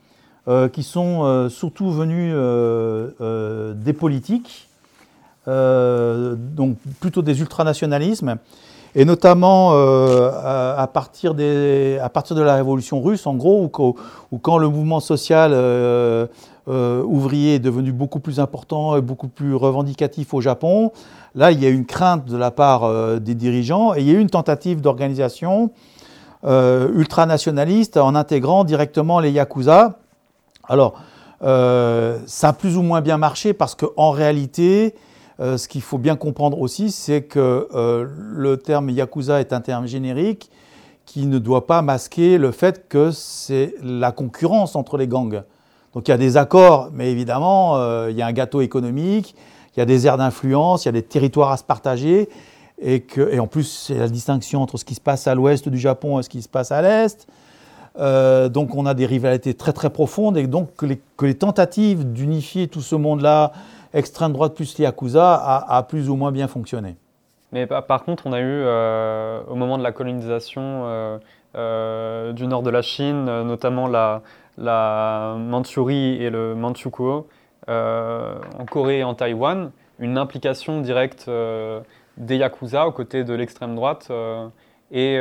[0.46, 4.68] euh, qui sont euh, surtout venus euh, des politiques,
[5.46, 8.36] donc plutôt des ultranationalismes,
[8.94, 13.70] et notamment à, partir de la révolution russe, en gros,
[14.32, 15.52] où, quand le mouvement social
[16.66, 20.92] ouvrier est devenu beaucoup plus important et beaucoup plus revendicatif au Japon,
[21.34, 24.14] là, il y a une crainte de la part des dirigeants et il y a
[24.14, 25.70] eu une tentative d'organisation
[26.42, 29.98] ultranationaliste en intégrant directement les Yakuza
[30.68, 30.94] alors,
[31.42, 34.94] euh, ça a plus ou moins bien marché parce qu'en réalité,
[35.40, 39.60] euh, ce qu'il faut bien comprendre aussi, c'est que euh, le terme Yakuza est un
[39.60, 40.50] terme générique
[41.04, 45.42] qui ne doit pas masquer le fait que c'est la concurrence entre les gangs.
[45.92, 47.76] Donc il y a des accords, mais évidemment,
[48.08, 49.36] il y a un gâteau économique,
[49.76, 52.28] il y a des aires d'influence, il y a des territoires à se partager,
[52.80, 55.78] et, et en plus, c'est la distinction entre ce qui se passe à l'ouest du
[55.78, 57.28] Japon et ce qui se passe à l'est.
[57.98, 62.66] Euh, donc on a des rivalités très très profondes et donc que les, tentatives d'unifier
[62.66, 63.52] tout ce monde-là,
[63.92, 66.96] extrême droite plus Yakuza, a, plus ou moins bien fonctionné.
[67.52, 70.82] Mais par contre, on a eu, euh, au moment de la colonisation
[71.54, 74.22] euh, du nord de la Chine, notamment la,
[74.58, 77.28] la et le Manchukuo,
[77.68, 81.30] en Corée et en Taïwan, une implication directe
[82.16, 84.10] des Yakuza aux côtés de l'extrême droite
[84.90, 85.20] et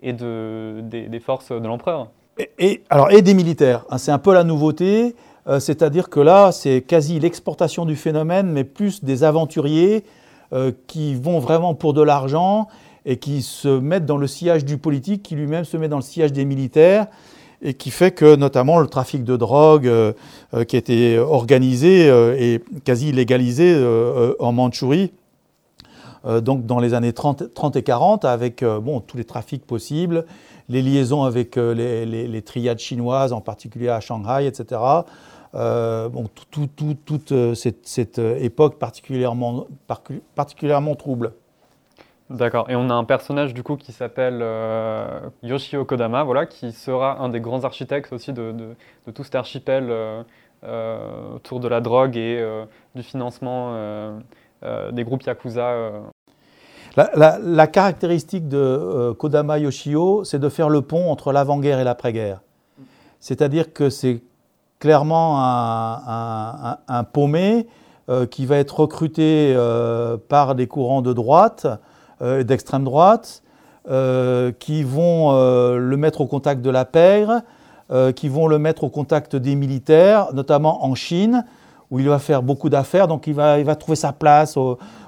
[0.00, 2.10] et de, des, forces de l'empereur.
[2.58, 3.84] Et, et des militaires.
[3.90, 5.14] Hein, c'est un peu la nouveauté.
[5.48, 10.04] Euh, c'est-à-dire que là, c'est quasi l'exportation du phénomène, mais plus des aventuriers
[10.52, 12.68] euh, qui vont vraiment pour de l'argent
[13.04, 16.02] et qui se mettent dans le sillage du politique, qui lui-même se met dans le
[16.02, 17.06] sillage des militaires,
[17.62, 20.12] et qui fait que notamment le trafic de drogue euh,
[20.66, 23.74] qui a été organisé et quasi légalisé
[24.40, 25.12] en Mandchourie,
[26.26, 30.26] donc dans les années 30, 30 et 40, avec euh, bon, tous les trafics possibles,
[30.68, 34.80] les liaisons avec euh, les, triades chinoises, en particulier à Shanghai, etc.
[35.52, 39.66] bon, toute cette, cette, époque particulièrement,
[40.34, 41.32] particulièrement trouble.
[42.28, 42.68] D'accord.
[42.68, 44.44] Et on a un personnage du coup qui s'appelle
[45.44, 48.52] Yoshio Kodama, voilà, qui sera un des grands architectes aussi de,
[49.06, 49.92] de tout cet archipel
[51.34, 52.44] autour de la drogue et
[52.96, 54.18] du financement
[54.62, 56.02] des groupes yakuza
[56.96, 62.40] la, caractéristique de euh, Kodama Yoshio, c'est de faire le pont entre l'avant-guerre et l'après-guerre.
[63.20, 64.22] C'est-à-dire que c'est
[64.78, 67.66] clairement un, paumé
[68.08, 71.66] euh, qui va être recruté euh, par des courants de droite,
[72.20, 73.42] d'extrême droite,
[73.84, 75.32] qui vont
[75.76, 77.42] le mettre au contact de la pègre,
[78.14, 81.44] qui vont le mettre au contact des militaires, notamment en Chine,
[81.90, 84.56] où il va faire beaucoup d'affaires, donc il va, trouver sa place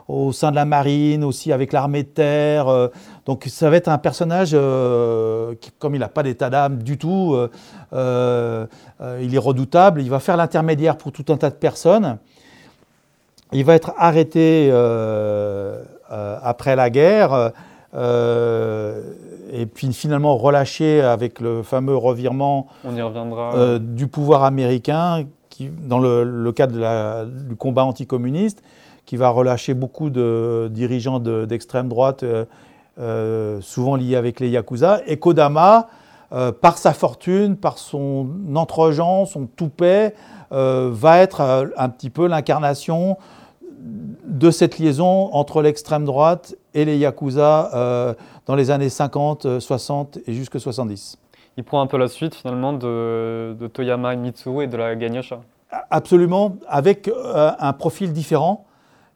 [0.08, 2.68] au sein de la marine, aussi avec l'armée de terre.
[2.68, 2.88] Euh,
[3.26, 6.96] donc ça va être un personnage euh, qui, comme il n'a pas d'état d'âme du
[6.96, 7.36] tout,
[7.92, 8.66] euh,
[9.20, 10.00] il est redoutable.
[10.00, 12.16] Il va faire l'intermédiaire pour tout un tas de personnes.
[13.52, 14.72] Il va être arrêté
[16.10, 17.52] après la guerre.
[17.94, 22.66] et puis finalement relâché avec le fameux revirement
[23.80, 28.62] du pouvoir américain qui, dans le, cadre du combat anticommuniste
[29.08, 32.44] qui va relâcher beaucoup de dirigeants d'extrême droite, euh,
[33.00, 35.00] euh, souvent liés avec les Yakuza.
[35.06, 35.88] Et Kodama,
[36.32, 40.14] euh, par sa fortune, par son entre-gens, son toupet,
[40.50, 43.16] va être un petit peu l'incarnation
[44.26, 48.14] de cette liaison entre l'extrême droite et les Yakuza
[48.46, 51.18] dans les années 50, 60 et jusque 70.
[51.58, 55.40] Il prend un peu la suite finalement de, de Toyama Mitsuru et de la Ganyosha.
[55.90, 58.64] Absolument, avec un profil différent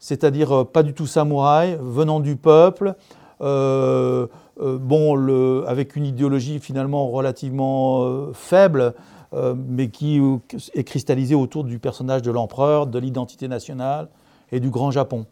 [0.02, 2.96] c'est-à-dire euh, pas du tout samouraï, venant du peuple,
[3.40, 4.26] euh,
[4.60, 8.94] euh, bon, avec une idéologie finalement relativement faible,
[9.56, 10.20] mais qui
[10.74, 14.08] est cristallisée autour du personnage de l'empereur, de l'identité nationale
[14.50, 15.24] et du grand Japon.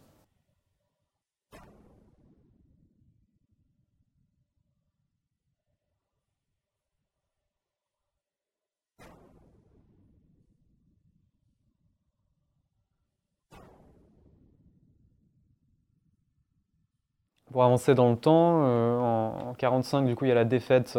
[17.51, 20.97] Pour avancer dans le temps, en 1945, du coup, il y a la défaite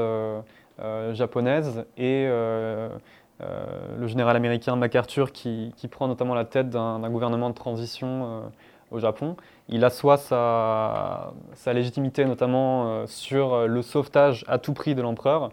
[1.12, 7.54] japonaise et le général américain MacArthur qui, qui, prend notamment la tête d'un gouvernement de
[7.54, 8.42] transition
[8.90, 9.36] au Japon.
[9.68, 15.52] Il assoit sa, sa légitimité notamment sur le sauvetage à tout prix de l'empereur.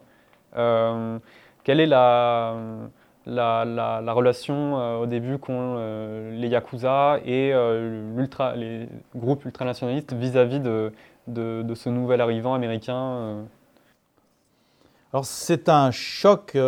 [0.53, 2.55] quelle est la
[3.29, 10.59] la, relation euh, au début qu'ont euh, les Yakuza et euh, les groupes ultranationalistes vis-à-vis
[10.59, 10.91] de,
[11.75, 13.45] ce nouvel arrivant américain
[15.13, 16.63] Alors c'est un choc, j'allais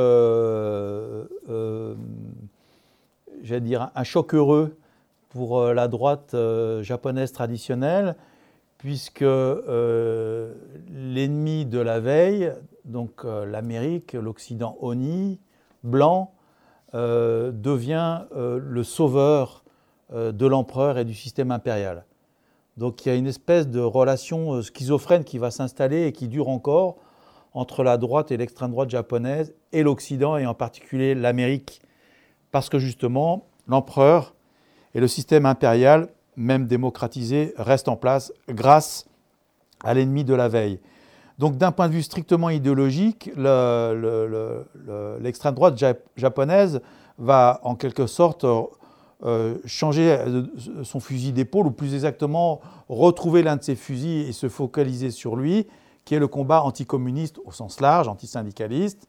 [3.62, 4.78] dire un choc heureux
[5.30, 6.36] pour la droite
[6.82, 8.16] japonaise traditionnelle,
[8.78, 9.66] puisque l'ennemi
[11.66, 12.52] de la veille,
[12.86, 15.40] donc l'Amérique, l'Occident oni,
[15.84, 16.32] blanc,
[16.94, 19.64] euh, devient euh, le sauveur
[20.14, 22.06] euh, de l'empereur et du système impérial.
[22.76, 26.50] Donc il y a une espèce de relation schizophrène qui va s'installer et qui dure
[26.50, 26.98] encore
[27.54, 31.82] entre la droite et l'extrême droite japonaise et l'Occident et en particulier l'Amérique,
[32.52, 34.36] parce que justement l'empereur
[34.94, 39.06] et le système impérial, même démocratisé, restent en place grâce
[39.82, 40.80] à l'ennemi de la veille.
[41.40, 43.32] Donc d'un point de vue strictement idéologique,
[45.20, 45.82] l'extrême droite
[46.16, 46.82] japonaise
[47.18, 48.46] va en quelque sorte
[49.24, 50.18] euh, changer
[50.84, 55.36] son fusil d'épaule, ou plus exactement retrouver l'un de ses fusils et se focaliser sur
[55.36, 55.68] lui,
[56.06, 59.08] qui est le combat anticommuniste au sens large, antisyndicaliste,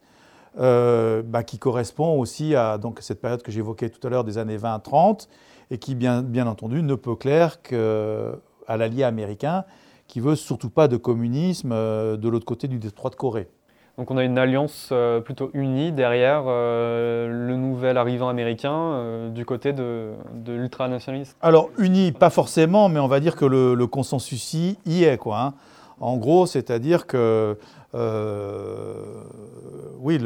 [0.59, 4.37] euh, bah, qui correspond aussi à donc, cette période que j'évoquais tout à l'heure des
[4.37, 5.27] années 20-30,
[5.71, 9.65] et qui bien, bien entendu ne peut clair qu'à l'allié américain,
[10.13, 13.47] qui veut surtout pas de communisme euh, de l'autre côté du détroit de Corée.
[13.97, 19.43] Donc on a une alliance euh, plutôt unie derrière euh, le nouvel arrivant américain du
[19.43, 24.53] côté de, de l'ultranationaliste Alors unie, pas forcément, mais on va dire que le, consensus
[24.53, 25.17] y, est.
[25.17, 25.53] Quoi, hein.
[25.99, 27.57] En gros, c'est-à-dire que,
[29.99, 30.19] oui,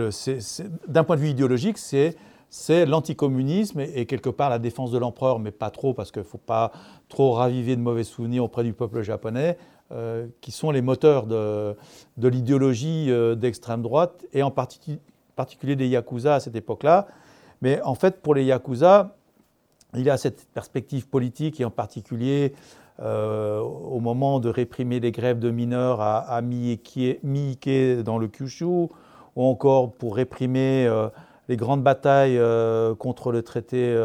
[0.89, 2.17] d'un point de vue idéologique, c'est
[2.49, 6.27] c'est l'anticommunisme et, quelque part la défense de l'empereur, mais pas trop, parce qu'il ne
[6.27, 6.71] faut pas
[7.09, 9.57] trop raviver de mauvais souvenirs auprès du peuple japonais,
[9.93, 11.77] euh, qui sont les moteurs de,
[12.17, 17.07] l'idéologie euh, d'extrême droite, et en particulier des Yakuza à cette époque-là.
[17.61, 19.15] Mais en fait, pour les Yakuza,
[19.93, 22.53] il y a cette perspective politique, et en particulier
[22.99, 28.65] euh, au moment de réprimer les grèves de mineurs à, à Miike dans le Kyushu,
[28.65, 28.91] ou
[29.37, 30.91] encore pour réprimer
[31.47, 32.41] les grandes batailles
[32.97, 33.95] contre le traité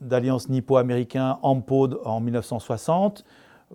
[0.00, 3.24] d'alliance nippo-américain AMPO en 1960,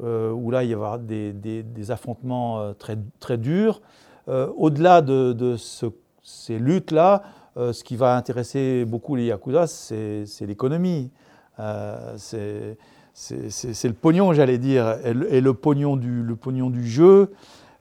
[0.01, 3.81] où là il y avoir des, des, affrontements très, très durs.
[4.27, 5.55] Au-delà de,
[6.23, 7.23] ces luttes-là,
[7.55, 11.11] ce qui va intéresser beaucoup les Yakuza, c'est l'économie.
[12.25, 12.77] c'est
[13.13, 17.31] le pognon, j'allais dire, et le, pognon du, le pognon du jeu.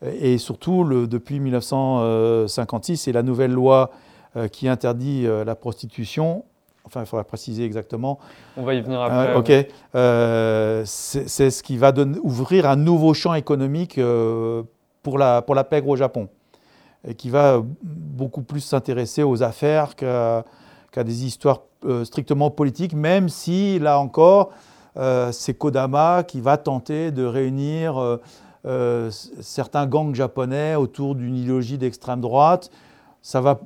[0.04, 3.90] Et surtout, le, depuis 1956, c'est la nouvelle loi
[4.36, 6.44] euh, qui interdit euh, la prostitution.
[6.92, 8.18] Enfin, il faudra préciser exactement.
[8.56, 9.68] On va y venir après.
[9.94, 10.86] Euh, ok.
[10.86, 13.98] c'est ce qui va donner, ouvrir un nouveau champ économique
[15.02, 16.28] pour, la, pour la pègre au Japon.
[17.08, 20.44] Et qui va beaucoup plus s'intéresser aux affaires qu'à
[21.04, 21.62] des histoires
[22.04, 24.50] strictement politiques, même si, là encore,
[25.30, 28.20] c'est Kodama qui va tenter de réunir
[28.64, 32.70] euh, certains gangs japonais autour d'une idéologie d'extrême droite.
[33.20, 33.60] Ça va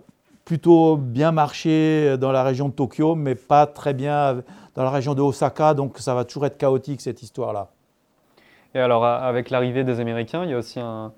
[0.47, 4.43] plutôt bien marcher dans la région de Tokyo, mais pas très bien
[4.77, 7.69] dans la région de Osaka, donc ça va toujours être chaotique cette histoire-là.
[8.75, 11.13] Et alors avec l'arrivée des Américains, il y a aussi un,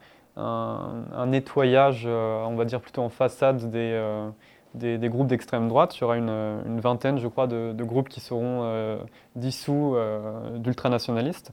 [1.26, 4.30] nettoyage, euh, on va dire plutôt en façade des, euh,
[4.74, 5.96] des, groupes d'extrême droite.
[5.98, 8.98] Il y aura une, vingtaine, je crois, de, groupes qui seront
[9.36, 9.94] dissous
[10.54, 11.50] d'ultranationalistes.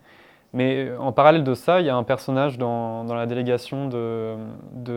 [0.55, 4.38] Mais en parallèle de ça, il y a un personnage dans, la délégation de,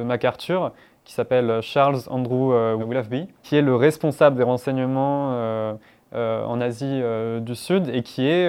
[0.04, 0.72] MacArthur
[1.08, 5.72] qui s'appelle Charles Andrew euh, Willoughby, qui est le responsable des renseignements euh,
[6.14, 7.02] euh, en Asie
[7.40, 8.46] du Sud et qui est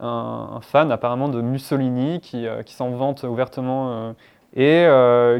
[0.00, 4.14] un, fan apparemment de Mussolini, qui, s'en vante ouvertement
[4.56, 4.88] et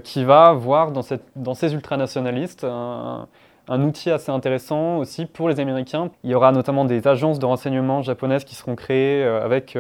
[0.05, 3.27] qui va voir dans, ces ultranationalistes un,
[3.69, 6.11] un outil assez intéressant aussi pour les Américains.
[6.23, 9.77] Il y aura notamment des agences de renseignement japonaises qui seront créées avec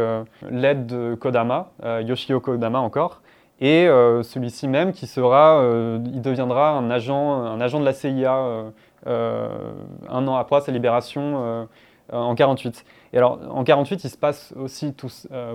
[0.51, 1.71] l'aide de Kodama,
[2.03, 3.21] Yoshio Kodama encore,
[3.61, 3.87] et
[4.23, 5.63] celui-ci même qui sera,
[6.05, 8.65] il deviendra un agent, un agent de la CIA
[9.07, 11.67] un an après sa libération
[12.13, 12.85] en 48.
[13.13, 14.95] Et alors en 48, il se passe aussi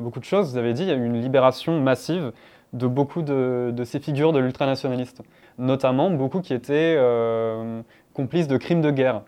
[0.01, 0.51] beaucoup de choses.
[0.51, 2.31] Vous avez dit, il y a eu une libération massive
[2.73, 5.21] de beaucoup de, ces figures de l'ultranationaliste,
[5.59, 6.97] notamment beaucoup qui étaient
[8.13, 9.21] complice de crimes de guerre.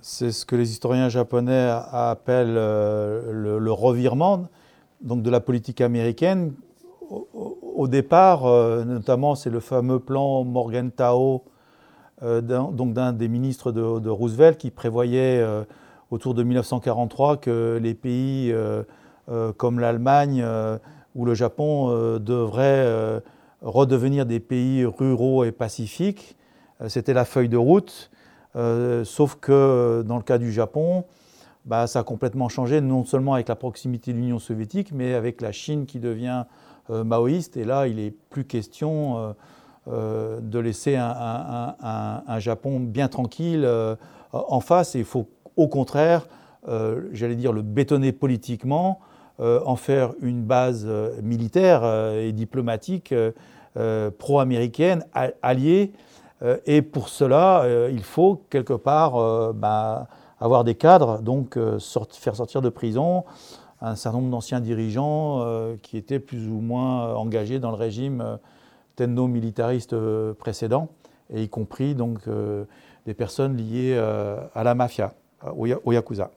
[0.00, 4.46] C'est ce que les historiens japonais appellent euh, le, revirement,
[5.00, 6.52] donc de la politique américaine.
[7.76, 8.44] Au, départ,
[8.86, 11.44] notamment, c'est le fameux plan Morgenthau,
[12.22, 15.44] donc d'un des ministres de, Roosevelt, qui prévoyait
[16.10, 18.54] autour de 1943 que les pays
[19.58, 20.44] comme l'Allemagne
[21.14, 23.22] ou le Japon devraient
[23.62, 26.36] redevenir des pays ruraux et pacifiques.
[26.80, 28.10] Euh, c'était la feuille de route,
[28.54, 31.04] euh, sauf que dans le cas du Japon,
[31.64, 35.40] bah, ça a complètement changé, non seulement avec la proximité de l'Union soviétique, mais avec
[35.40, 36.50] la Chine qui devient euh,
[36.88, 37.56] maoïste.
[37.56, 39.34] Et là, il n'est plus question
[39.86, 43.68] de laisser un, Japon bien tranquille
[44.32, 44.94] en face.
[44.94, 46.26] Et il faut au contraire,
[47.12, 49.00] j'allais dire, le bétonner politiquement,
[49.38, 50.86] en faire une base
[51.22, 51.84] militaire
[52.14, 53.14] et diplomatique
[54.18, 55.04] pro-américaine,
[55.42, 55.92] alliée
[56.42, 60.06] euh, et pour cela, euh, il faut quelque part euh, bah,
[60.40, 61.58] avoir des cadres, donc
[62.10, 63.24] faire sortir de prison
[63.80, 65.44] un certain nombre d'anciens dirigeants
[65.82, 68.38] qui étaient plus ou moins engagés dans le régime
[68.96, 69.94] tenno-militariste
[70.34, 70.88] précédent,
[71.32, 72.20] et y compris donc
[73.04, 73.96] des personnes liées
[74.54, 75.12] à la mafia,
[75.56, 76.30] au yakuza.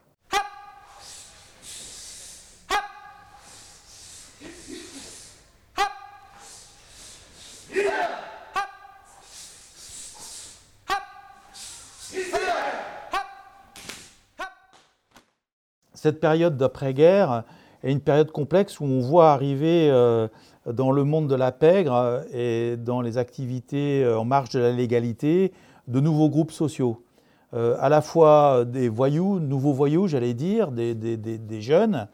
[16.01, 17.43] Cette période d'après-guerre
[17.83, 20.29] est une période complexe où on voit arriver euh,
[20.65, 24.59] dans le monde de la pègre euh, et dans les activités euh, en marge de
[24.59, 25.51] la légalité
[25.89, 27.03] de nouveaux groupes sociaux.
[27.51, 32.07] à la fois des voyous, nouveaux voyous, j'allais dire, des, jeunes,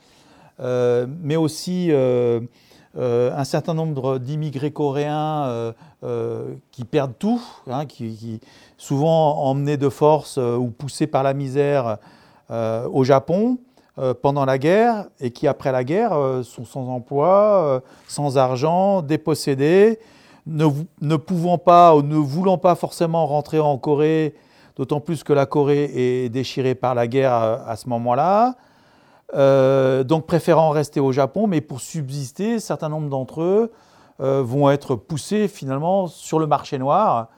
[0.58, 5.74] mais aussi un certain nombre d'immigrés coréens
[6.72, 8.40] qui perdent tout, hein, qui,
[8.78, 11.98] souvent emmenés de force ou poussés par la misère
[12.50, 13.58] au Japon,
[14.22, 19.02] pendant la guerre et qui, après la guerre, euh, sont sans emploi, euh, sans argent,
[19.02, 20.00] dépossédés,
[20.48, 20.68] ne,
[21.02, 24.36] ne, pouvant pas ou ne voulant pas forcément rentrer en Corée,
[24.76, 28.56] d'autant plus que la Corée est déchirée par la guerre à, ce moment-là.
[30.04, 33.72] donc préférant rester au Japon, mais pour subsister, un certain nombre d'entre eux
[34.20, 37.30] vont être poussés finalement sur le marché noir,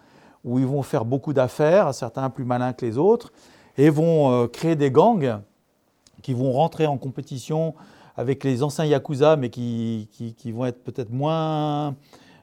[0.44, 3.32] où ils vont faire beaucoup d'affaires, certains plus malins que les autres,
[3.78, 5.40] et vont créer des gangs
[6.28, 7.74] qui vont rentrer en compétition
[8.18, 11.96] avec les anciens Yakuza, mais qui, qui, vont être peut-être moins,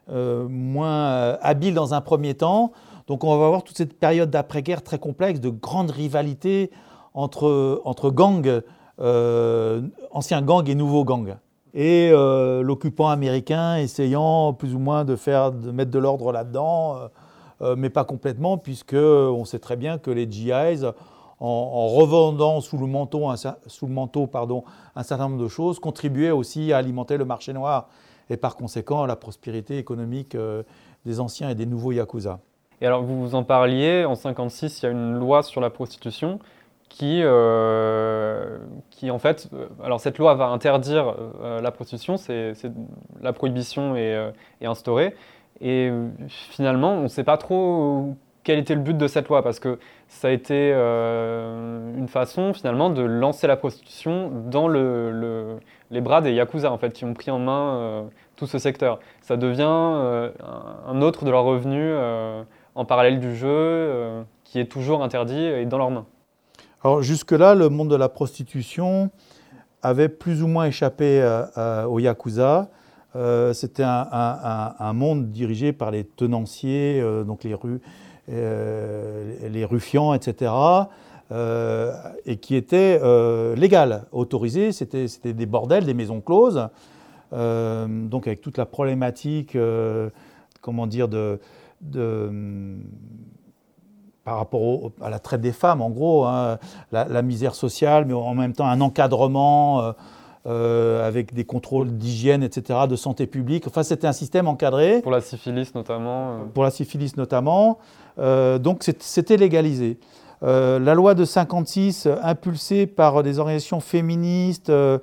[0.09, 2.72] euh, moins euh, habiles dans un premier temps.
[3.09, 6.70] Donc on va avoir toute cette période d'après-guerre très complexe, de grandes rivalités
[7.12, 8.62] entre, entre gangs,
[9.03, 9.82] euh,
[10.12, 11.37] anciens gangs et nouveaux gangs.
[11.74, 12.11] Et
[12.62, 17.11] l'occupant américain essayant plus ou moins de, faire, de mettre de l'ordre là-dedans,
[17.76, 20.87] mais pas complètement, puisque on sait très bien que les GIs
[21.41, 27.24] en, revendant sous le manteau, un, certain nombre de choses, contribuait aussi à alimenter le
[27.24, 27.89] marché noir
[28.30, 30.62] et par conséquent à la prospérité économique euh,
[31.05, 32.41] des anciens et des nouveaux Yakuza.
[32.80, 35.70] Et alors vous vous en parliez, en 1956, il y a une loi sur la
[35.70, 36.39] prostitution
[36.89, 38.59] qui, euh,
[38.91, 42.55] qui en fait, euh, alors cette loi va interdire la prostitution, c'est,
[43.20, 44.32] la prohibition est,
[44.62, 45.14] instaurée,
[45.61, 45.91] et
[46.28, 49.42] finalement on ne sait pas trop quel était le but de cette loi?
[49.42, 49.78] Parce que
[50.09, 55.59] ça a été euh, une façon finalement de lancer la prostitution dans le,
[55.90, 58.03] les bras des Yakuza en fait, qui ont pris en main euh,
[58.36, 59.01] tout ce secteur.
[59.22, 60.30] Ça devient euh,
[60.86, 61.97] un autre de leurs revenus
[62.74, 66.07] en parallèle du jeu qui est toujours interdit et dans leurs mains.
[66.82, 69.11] Alors jusque-là, le monde de la prostitution
[69.82, 71.22] avait plus ou moins échappé
[71.88, 72.68] aux Yakuza.
[73.53, 77.80] C'était un, monde dirigé par les tenanciers, donc les rues,
[78.29, 80.53] les ruffians, etc.,
[81.33, 81.93] euh,
[82.27, 84.72] et qui étaient euh, légales, autorisées.
[84.72, 86.68] C'était des bordels, des maisons closes,
[87.33, 89.57] donc avec toute la problématique,
[90.61, 91.41] comment dire, de,
[94.22, 96.59] par rapport à la traite des femmes, en gros, hein,
[96.93, 99.95] la, misère sociale, mais en même temps un encadrement
[100.47, 103.66] avec des contrôles d'hygiène, etc., de santé publique.
[103.66, 105.01] Enfin, c'était un système encadré.
[105.01, 106.40] Pour la syphilis notamment.
[106.53, 107.78] Pour la syphilis notamment.
[108.18, 109.99] Euh, donc c'était légalisé.
[110.42, 114.99] Euh, la loi de 56, impulsée par des organisations féministes euh,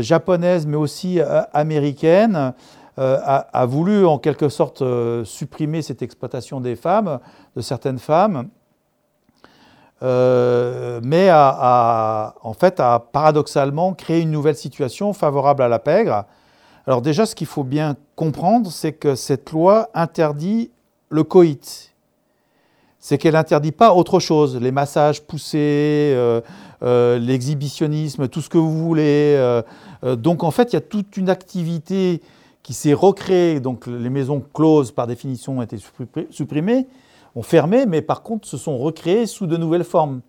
[0.00, 1.20] japonaises, mais aussi
[1.52, 2.52] américaines,
[2.98, 4.82] a, voulu en quelque sorte
[5.24, 7.18] supprimer cette exploitation des femmes,
[7.54, 8.48] de certaines femmes,
[11.02, 12.82] mais a, en fait
[13.12, 16.24] paradoxalement créé une nouvelle situation favorable à la pègre.
[16.86, 20.70] Alors déjà, ce qu'il faut bien comprendre, c'est que cette loi interdit
[21.08, 21.92] le coït
[22.98, 26.40] c'est qu'elle n'interdit pas autre chose, les massages poussés, euh,
[26.82, 29.62] euh, l'exhibitionnisme, tout ce que vous voulez.
[30.16, 32.20] donc en fait, il y a toute une activité
[32.66, 33.60] qui s'est recréée.
[33.60, 35.78] Donc les maisons closes, par définition, ont été
[36.30, 36.88] supprimées,
[37.36, 40.22] ont fermé, mais par contre se sont recréées sous de nouvelles formes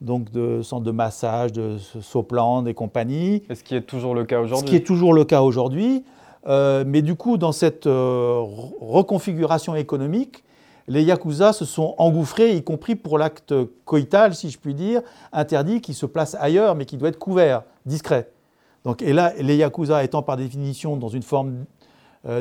[0.00, 3.42] donc de centres de massage, de Sopland et compagnie.
[3.48, 4.66] Et ce qui est toujours le cas aujourd'hui.
[4.66, 6.04] Ce qui est toujours le cas aujourd'hui.
[6.46, 8.38] Euh, mais du coup, dans cette euh,
[8.80, 10.44] reconfiguration économique,
[10.86, 13.54] les Yakuza se sont engouffrés, y compris pour l'acte
[13.86, 15.00] coïtal, si je puis dire,
[15.32, 18.30] interdit, qui se place ailleurs, mais qui doit être couvert, discret.
[18.84, 21.64] Donc, et là, les Yakuza étant par définition dans une forme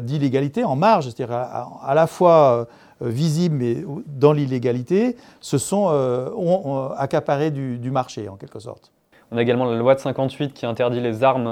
[0.01, 2.67] d'illégalité, en marge, c'est-à-dire à, la fois
[3.01, 3.77] euh, visibles mais
[4.07, 8.91] dans l'illégalité, se sont euh, ont, accaparés du, marché en quelque sorte.
[9.31, 11.49] On a également la loi de 58 qui interdit les armes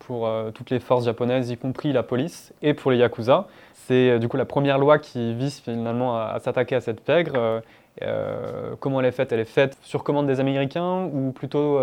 [0.00, 3.46] pour toutes les forces japonaises, y compris la police, et pour les yakuza.
[3.72, 7.62] C'est du coup la première loi qui vise finalement à, s'attaquer à cette pègre.
[8.80, 9.32] Comment elle est faite?
[9.32, 11.78] Elle est faite sur commande des Américains ou plutôt,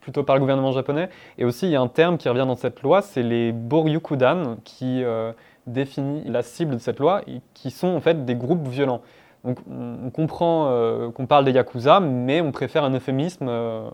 [0.00, 1.08] plutôt par le gouvernement japonais?
[1.38, 4.56] Et aussi, il y a un terme qui revient dans cette loi, c'est les Boryukudan,
[4.64, 5.04] qui
[5.66, 7.22] définit la cible de cette loi,
[7.54, 9.02] qui sont en fait des groupes violents.
[9.44, 13.88] Donc on comprend euh, qu'on parle des Yakuza, mais on préfère un euphémisme euh,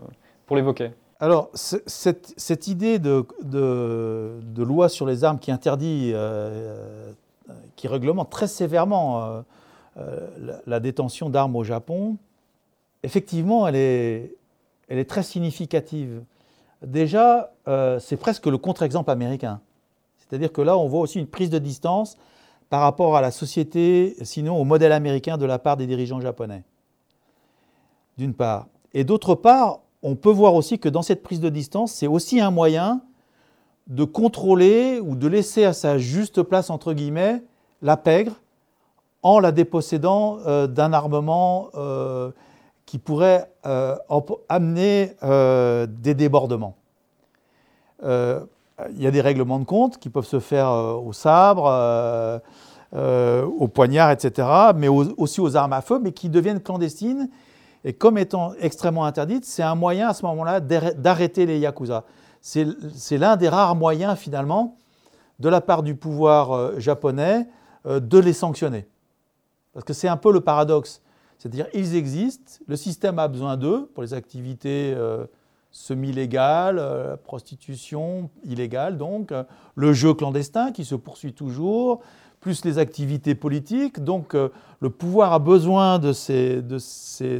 [0.45, 0.91] pour l'évoquer.
[1.19, 7.11] Alors, cette, idée de, de, loi sur les armes qui interdit, euh,
[7.75, 9.43] qui réglemente très sévèrement
[9.97, 12.17] la, détention d'armes au Japon,
[13.03, 16.23] effectivement, elle est, très significative.
[16.85, 17.53] Déjà,
[17.99, 19.61] c'est presque le contre-exemple américain.
[20.17, 22.17] C'est-à-dire que là, on voit aussi une prise de distance
[22.69, 26.63] par rapport à la société, sinon au modèle américain de la part des dirigeants japonais.
[28.17, 28.67] D'une part.
[28.93, 32.39] Et d'autre part, on peut voir aussi que dans cette prise de distance, c'est aussi
[32.39, 33.01] un moyen
[33.87, 37.43] de contrôler ou de laisser à sa juste place, entre guillemets,
[37.81, 38.40] la pègre
[39.23, 42.31] en la dépossédant euh, d'un armement euh,
[42.85, 43.95] qui pourrait euh,
[44.49, 45.15] amener
[45.87, 46.75] des débordements
[48.03, 52.41] il y a des règlements de compte qui peuvent se faire au sabre,
[52.91, 57.29] au poignard, etc., mais aussi aux armes à feu, mais qui deviennent clandestines.
[57.85, 62.05] Et comme étant extrêmement interdites, c'est un moyen à ce moment-là d'arrêter les yakuza.
[62.41, 62.65] C'est
[63.19, 64.77] l'un des rares moyens, finalement,
[65.39, 67.47] de la part du pouvoir japonais,
[67.85, 68.87] de les sanctionner.
[69.73, 71.01] Parce que c'est un peu le paradoxe.
[71.37, 74.95] C'est-à-dire, ils existent, le système a besoin d'eux pour les activités
[75.71, 79.43] semi-légale, euh, prostitution illégale, donc euh,
[79.75, 82.01] le jeu clandestin qui se poursuit toujours,
[82.41, 84.03] plus les activités politiques.
[84.03, 84.49] Donc euh,
[84.81, 87.39] le pouvoir a besoin de, ces, de ces,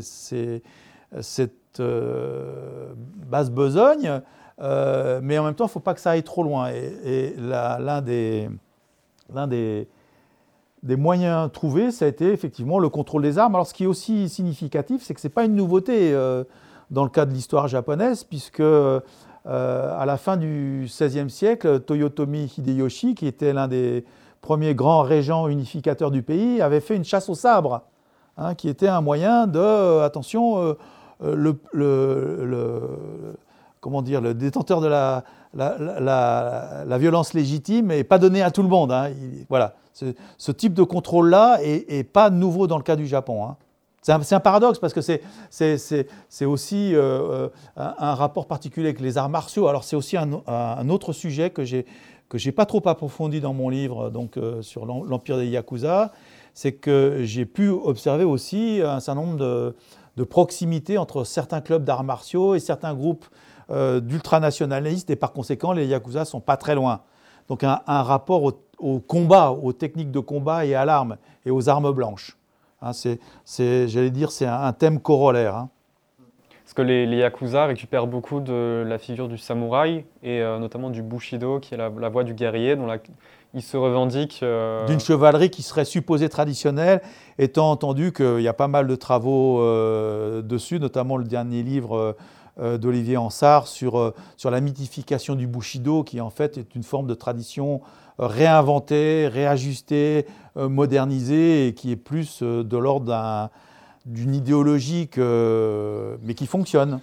[1.19, 4.21] cette basse besogne,
[4.59, 6.69] mais en même temps, il ne faut pas que ça aille trop loin.
[6.69, 8.49] Et, l'un des,
[9.47, 9.87] des,
[10.83, 13.55] des, moyens trouvés, ça a été effectivement le contrôle des armes.
[13.55, 16.13] Alors ce qui est aussi significatif, c'est que ce n'est pas une nouveauté
[16.91, 18.61] dans le cas de l'histoire japonaise, puisque
[19.47, 24.05] euh, à la fin du XVIe siècle, Toyotomi Hideyoshi, qui était l'un des
[24.41, 27.81] premiers grands régents unificateurs du pays, avait fait une chasse au sabre,
[28.37, 30.73] hein, qui était un moyen de, euh, attention, euh,
[31.21, 32.81] le, le,
[33.79, 35.23] comment dire, le détenteur de la,
[35.53, 38.91] la, violence légitime n'est pas donné à tout le monde.
[38.91, 39.09] Hein.
[39.49, 43.45] voilà, ce, type de contrôle-là n'est pas nouveau dans le cas du Japon.
[43.45, 43.57] Hein.
[44.01, 49.29] C'est un, paradoxe parce que c'est aussi euh, euh, un, rapport particulier avec les arts
[49.29, 49.67] martiaux.
[49.67, 51.85] Alors c'est aussi un, autre sujet que j'ai
[52.29, 56.11] que pas trop approfondi dans mon livre donc euh, sur l'empire des yakuza,
[56.55, 59.75] c'est que j'ai pu observer aussi un certain nombre de,
[60.17, 63.25] de proximités entre certains clubs d'arts martiaux et certains groupes
[63.71, 67.01] d'ultranationalistes et par conséquent les yakuza sont pas très loin.
[67.47, 71.69] Donc un, rapport au, au combat, aux techniques de combat et à l'arme et aux
[71.69, 72.37] armes blanches.
[72.81, 75.55] Hein, c'est, j'allais dire, c'est un, thème corollaire.
[75.55, 75.69] Hein.
[76.63, 81.03] Parce que les, Yakuza récupèrent beaucoup de la figure du samouraï et euh, notamment du
[81.03, 82.87] Bushido, qui est la, voie du guerrier, dont
[83.53, 84.39] ils se revendiquent.
[84.41, 87.01] Euh, D'une chevalerie qui serait supposée traditionnelle,
[87.37, 92.15] étant entendu qu'il y a pas mal de travaux euh, dessus, notamment le dernier livre
[92.61, 97.13] d'Olivier Ansart sur, sur la mythification du Bushido, qui en fait est une forme de
[97.13, 97.81] tradition
[98.21, 100.25] réinventé, réajusté,
[100.57, 103.49] euh, modernisé et qui est plus euh, de l'ordre
[104.05, 107.01] d'une idéologie mais qui fonctionne.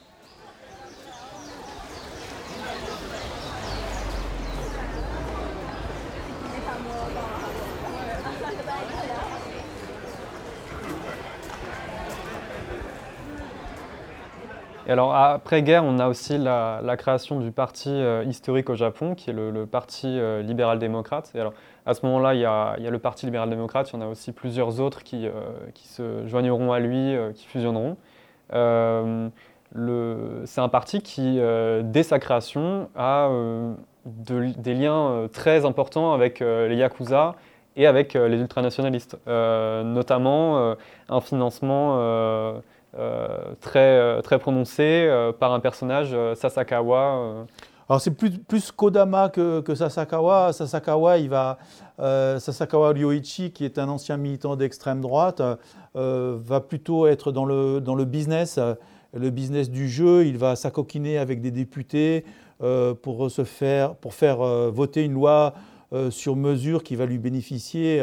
[14.90, 19.34] Alors, après-guerre, on a aussi la, création du parti euh, historique au Japon, qui est
[19.34, 21.30] le, parti euh, libéral-démocrate.
[21.34, 21.52] Et alors,
[21.84, 24.80] À ce moment-là, il, y a le Parti libéral-démocrate, il y en a aussi plusieurs
[24.80, 25.28] autres qui,
[25.74, 27.96] qui se joigneront à lui, qui fusionneront.
[28.50, 31.38] c'est un parti qui,
[31.82, 33.30] dès sa création, a
[34.06, 37.34] des liens très importants avec les Yakuza
[37.76, 40.76] et avec les ultranationalistes, notamment
[41.08, 42.52] un financement euh,
[43.60, 47.46] très, euh, très prononcé euh, par un personnage, Sasakawa.
[47.88, 50.52] Alors c'est plus, Kodama que, que, Sasakawa.
[50.52, 51.58] Sasakawa, il va,
[51.98, 55.40] Sasakawa Ryoichi, qui est un ancien militant d'extrême droite,
[55.94, 58.60] va plutôt être dans le, dans le business,
[59.14, 60.26] le business du jeu.
[60.26, 62.26] Il va s'acoquiner avec des députés
[63.00, 64.38] pour, se faire, pour faire
[64.70, 65.54] voter une loi
[66.10, 68.02] sur mesure qui va lui bénéficier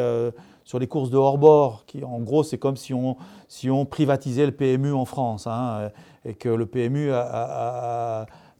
[0.65, 3.15] sur les courses de hors-bord, qui en gros c'est comme si on,
[3.47, 5.91] si on privatisait le PMU en France, hein,
[6.25, 7.11] et que le PMU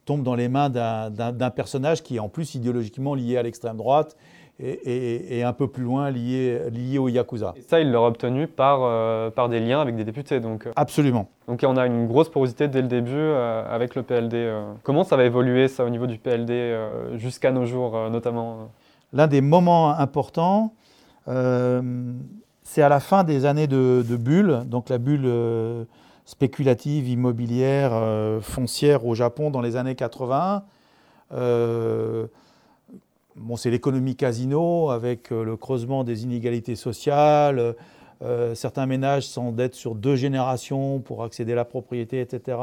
[0.06, 4.16] tombe dans les mains d'un personnage qui est en plus idéologiquement lié à l'extrême droite
[4.60, 7.54] et, et, un peu plus loin lié, lié au Yakuza.
[7.58, 10.40] Et ça, il l'aura obtenu par, euh, par des liens avec des députés.
[10.40, 10.72] Donc, euh.
[10.76, 11.28] Absolument.
[11.48, 14.50] Donc on a une grosse porosité dès le début euh, avec le PLD.
[14.84, 16.74] Comment ça va évoluer ça au niveau du PLD
[17.16, 18.70] jusqu'à nos jours notamment
[19.14, 20.74] L'un des moments importants,
[21.28, 25.86] c'est à la fin des années de, bulle, donc la bulle euh,
[26.26, 30.64] spéculative, immobilière, euh, foncière au Japon dans les années 80.
[33.38, 37.76] Bon, c'est l'économie casino avec le creusement des inégalités sociales.
[38.54, 42.58] certains ménages s'endettent sur deux générations pour accéder à la propriété, etc.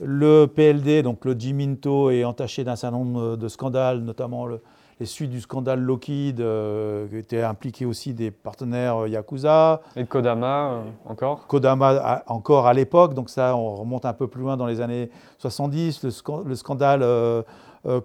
[0.00, 4.62] Le PLD, donc le Jiminto, est entaché d'un certain nombre de scandales, notamment le,
[5.00, 9.80] les suites du scandale Lockheed, euh, qui étaient impliqués aussi des partenaires euh, Yakuza.
[9.96, 11.46] Et Kodama euh, encore?
[11.46, 15.10] Kodama encore à l'époque, donc ça on remonte un peu plus loin dans les années
[15.38, 17.04] 70, le, scandale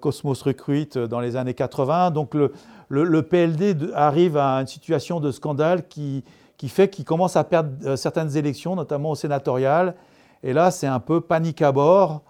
[0.01, 2.11] Cosmos Recruit dans les années 80.
[2.11, 2.51] Donc le,
[2.89, 6.23] le, PLD arrive à une situation de scandale qui,
[6.57, 9.95] qui fait qu'il commence à perdre certaines élections, notamment au sénatorial.
[10.43, 12.21] Et là, c'est un peu panique à bord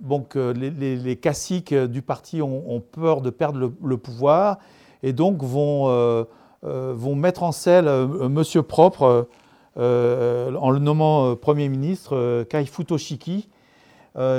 [0.00, 4.58] donc, les, les, les, du parti ont, peur de perdre le, pouvoir
[5.02, 6.24] et donc vont, euh,
[6.64, 9.28] euh, vont mettre en selle euh, Monsieur Propre
[9.76, 13.48] en le nommant Premier ministre, Kai Futoshiki,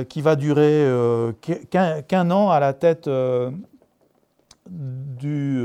[0.10, 0.86] qui va durer
[1.70, 3.10] qu'un an à la tête
[4.70, 5.64] du,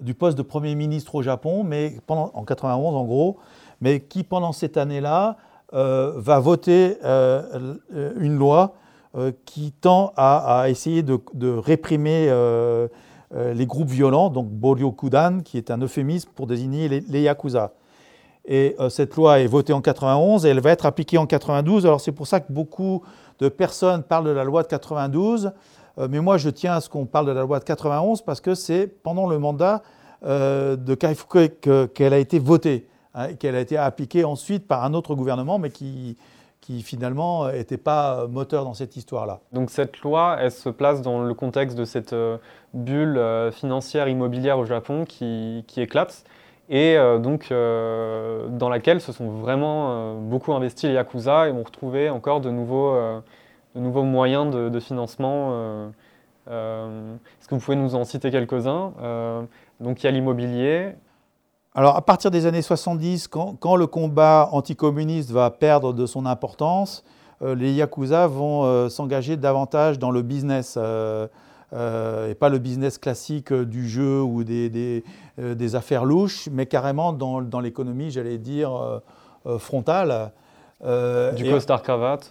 [0.00, 3.36] du, poste de Premier ministre au Japon, mais pendant, en 91 en gros,
[3.82, 5.36] mais qui pendant cette année-là
[5.72, 8.74] va voter une loi
[9.14, 11.20] euh, qui tend à, essayer de,
[11.58, 12.88] réprimer euh,
[13.34, 17.74] euh, les groupes violents, donc Boryokudan, qui est un euphémisme pour désigner les, Yakuza.
[18.46, 21.84] Et cette loi est votée en 91 et elle va être appliquée en 92.
[21.84, 23.02] Alors c'est pour ça que beaucoup
[23.38, 25.52] de personnes parlent de la loi de 92,
[26.08, 28.54] mais moi je tiens à ce qu'on parle de la loi de 91 parce que
[28.54, 29.82] c'est pendant le mandat
[30.24, 31.50] de Kaifuku
[31.94, 32.88] qu'elle a été votée,
[33.38, 36.16] qu'elle a été appliquée ensuite par un autre gouvernement, mais qui,
[36.62, 39.40] qui finalement n'était pas moteur dans cette histoire-là.
[39.52, 42.38] Donc cette loi, elle se place dans le contexte de cette euh,
[42.72, 46.24] bulle euh, financière immobilière au Japon qui, éclate
[46.70, 52.08] et euh, donc dans laquelle se sont vraiment beaucoup investis les Yakuza et ont retrouvé
[52.08, 55.90] encore de nouveaux moyens de, financement.
[56.46, 58.92] Est-ce que vous pouvez nous en citer quelques-uns?
[59.80, 60.92] Donc il y a l'immobilier,
[61.74, 67.02] alors, à partir des années 70, quand, le combat anticommuniste va perdre de son importance,
[67.40, 71.28] euh, les Yakuza vont euh, s'engager davantage dans le business, euh,
[71.72, 75.02] et pas le business classique du jeu ou des,
[75.74, 79.00] affaires louches, mais carrément dans, l'économie, j'allais dire,
[79.58, 80.32] frontale.
[80.82, 82.30] du costard cravate.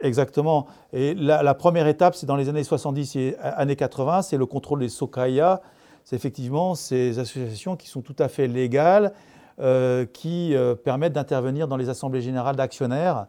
[0.00, 0.66] exactement.
[0.92, 4.46] Et la, la première étape, c'est dans les années 70 et années 80, c'est le
[4.46, 5.60] contrôle des Sokaya,
[6.04, 9.12] c'est effectivement ces associations qui sont tout à fait légales,
[9.60, 13.26] euh, qui euh, permettent d'intervenir dans les assemblées générales d'actionnaires.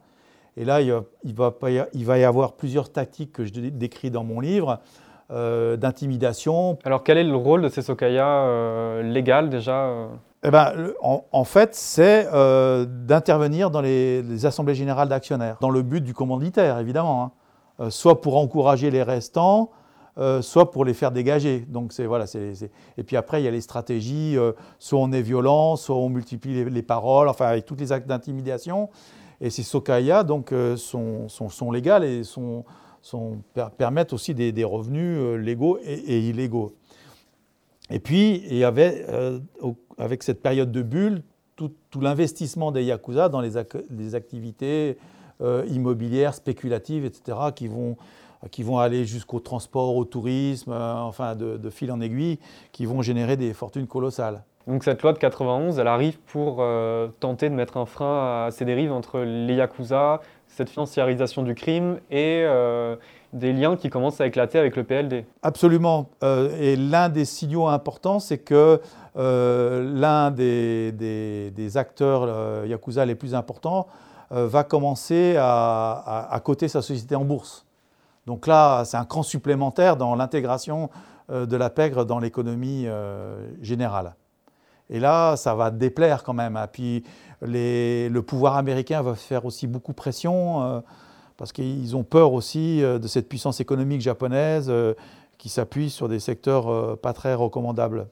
[0.55, 0.93] Et là, il
[1.34, 4.80] va, y avoir plusieurs tactiques que je décris dans mon livre.
[5.32, 6.78] Euh, d'intimidation.
[6.84, 10.09] Alors quel est le rôle de ces sokayas légales déjà
[10.43, 12.26] eh ben, en, fait, c'est
[13.05, 17.32] d'intervenir dans les, assemblées générales d'actionnaires, dans le but du commanditaire, évidemment.
[17.80, 17.89] Hein.
[17.89, 19.69] soit pour encourager les restants,
[20.18, 21.59] euh, soit pour les faire dégager.
[21.70, 22.26] Donc c'est voilà,
[22.97, 26.09] Et puis après il y a les stratégies, euh, soit on est violent, soit on
[26.09, 28.89] multiplie les, paroles, enfin avec tous les actes d'intimidation.
[29.39, 32.66] Et ces sokaya donc euh, sont, sont, légales et sont,
[33.78, 36.76] permettent aussi des, revenus légaux et, illégaux.
[37.89, 39.05] Et puis il y avait
[39.97, 41.24] avec cette période de bulle
[41.55, 43.51] tout, l'investissement des yakuza dans les,
[43.91, 44.97] les activités
[45.70, 47.95] immobilières, spéculatives, etc., qui vont
[48.49, 52.39] qui vont aller jusqu'au transport, au tourisme, enfin de, fil en aiguille,
[52.71, 54.43] qui vont générer des fortunes colossales.
[54.67, 56.63] Donc cette loi de 91, elle arrive pour
[57.19, 61.99] tenter de mettre un frein à ces dérives entre les yakuza, cette financiarisation du crime
[62.09, 62.45] et
[63.33, 65.25] des liens qui commencent à éclater avec le PLD.
[65.41, 66.09] Absolument.
[66.23, 68.81] Euh, et l'un des signaux importants, c'est que
[69.17, 73.87] euh, l'un des, des, acteurs euh, Yakuza les plus importants
[74.33, 77.65] va commencer à, à, coter sa société en bourse.
[78.28, 80.89] Donc là, c'est un cran supplémentaire dans l'intégration
[81.30, 82.86] de la pègre dans l'économie
[83.61, 84.15] générale.
[84.89, 86.57] Et là, ça va déplaire quand même.
[86.57, 86.67] Hein.
[86.72, 87.03] Puis
[87.41, 90.84] le pouvoir américain va faire aussi beaucoup pression
[91.41, 94.93] parce qu'ils ont peur aussi euh, de cette puissance économique japonaise euh,
[95.39, 98.05] qui s'appuie sur des secteurs euh, pas très recommandables.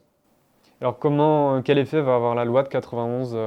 [0.82, 3.38] Alors comment, quel effet va avoir la loi de 91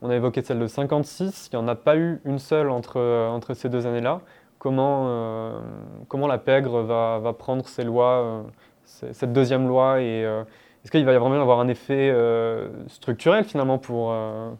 [0.00, 3.52] On a évoqué celle de 56, il n'y en a pas eu une seule entre
[3.52, 4.22] ces deux années-là.
[4.66, 5.62] Comment,
[6.08, 8.42] comment la pègre va, va prendre ces lois,
[8.84, 12.12] cette deuxième loi et est-ce qu'il va y vraiment avoir un effet
[12.88, 14.12] structurel finalement pour,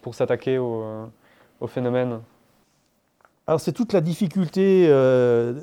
[0.02, 1.10] pour s'attaquer au,
[1.66, 2.20] phénomène?
[3.48, 5.54] Alors c'est toute la difficulté euh,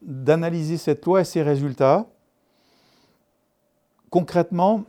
[0.00, 2.06] d'analyser cette loi et ses résultats.
[4.08, 4.84] Concrètement,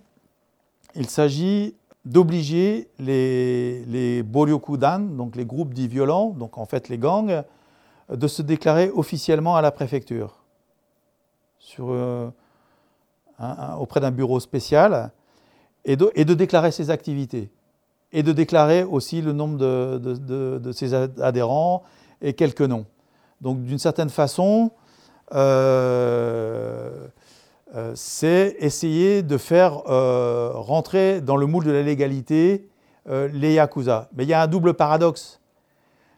[0.96, 6.98] il s'agit d'obliger les, les Boryokudan, donc les groupes dits violents, donc en fait les
[6.98, 7.44] gangs,
[8.10, 10.46] de se déclarer officiellement à la préfecture
[11.80, 12.30] euh,
[13.80, 15.12] auprès d'un bureau spécial
[15.84, 17.52] et de déclarer ses activités
[18.14, 21.84] et de déclarer aussi le nombre de, ses adhérents
[22.22, 22.86] et quelques noms.
[23.42, 24.72] Donc d'une certaine façon,
[25.34, 27.08] euh,
[27.76, 32.70] euh, c'est essayer de faire rentrer dans le moule de la légalité
[33.08, 34.08] les Yakuza.
[34.16, 35.42] Mais il y a un double paradoxe.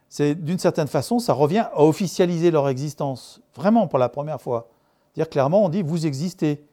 [0.09, 4.69] C'est d'une certaine façon, ça revient à officialiser leur existence, vraiment pour la première fois.
[5.15, 6.63] Dire clairement, on dit vous existez.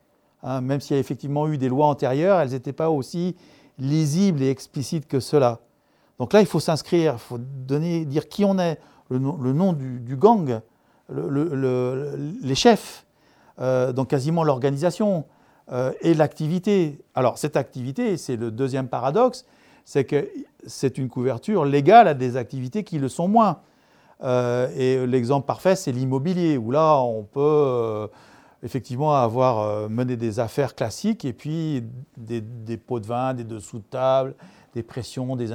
[0.42, 3.34] Hein, même s'il y a effectivement eu des lois antérieures, elles n'étaient pas aussi
[3.78, 5.60] lisible et explicite que cela.
[6.18, 8.78] Donc là, il faut s'inscrire, il faut donner, dire qui on est,
[9.10, 10.60] le, nom, du, gang,
[11.08, 13.04] les chefs,
[13.60, 15.24] euh, donc quasiment l'organisation
[15.72, 17.04] euh, et l'activité.
[17.14, 19.44] Alors cette activité, c'est le deuxième paradoxe,
[19.84, 20.28] c'est que
[20.66, 23.58] c'est une couverture légale à des activités qui le sont moins.
[24.22, 28.08] Euh, et l'exemple parfait, c'est l'immobilier, où là, on peut
[28.64, 31.84] effectivement avoir euh, mené des affaires classiques et puis
[32.16, 34.34] des, pots de vin, des dessous de table,
[34.74, 35.50] des pressions, des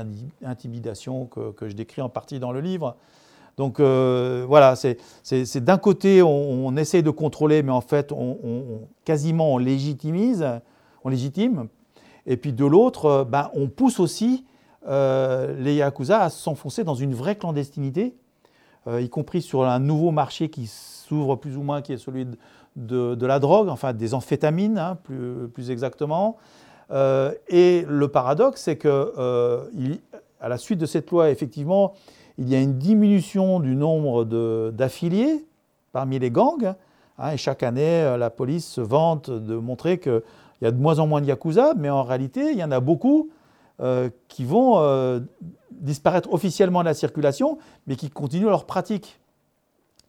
[0.45, 2.95] intimidations que, je décris en partie dans le livre.
[3.57, 9.57] Donc euh, voilà, c'est d'un côté, on, essaie de contrôler, mais en fait, on, quasiment
[9.57, 10.45] légitimise,
[11.03, 11.67] on légitime.
[12.29, 14.45] Et puis de l'autre, euh, ben, on pousse aussi
[14.87, 18.15] les Yakuza à s'enfoncer dans une vraie clandestinité,
[18.87, 22.25] y compris sur un nouveau marché qui s'ouvre plus ou moins, qui est celui
[22.75, 26.37] de, la drogue, enfin des amphétamines hein, plus, exactement.
[26.91, 29.65] Euh, et le paradoxe, c'est que euh,
[30.39, 31.93] à la suite de cette loi, effectivement,
[32.37, 34.23] il y a une diminution du nombre
[34.71, 35.45] d'affiliés
[35.91, 36.73] parmi les gangs.
[37.17, 39.99] Hein, et chaque année, euh, la police se vante de montrer
[40.59, 42.71] qu'il y a de moins en moins de yakuza, mais en réalité, il y en
[42.71, 43.29] a beaucoup
[44.27, 45.21] qui vont
[45.71, 47.57] disparaître officiellement de la circulation,
[47.87, 49.19] mais qui continuent leur pratique.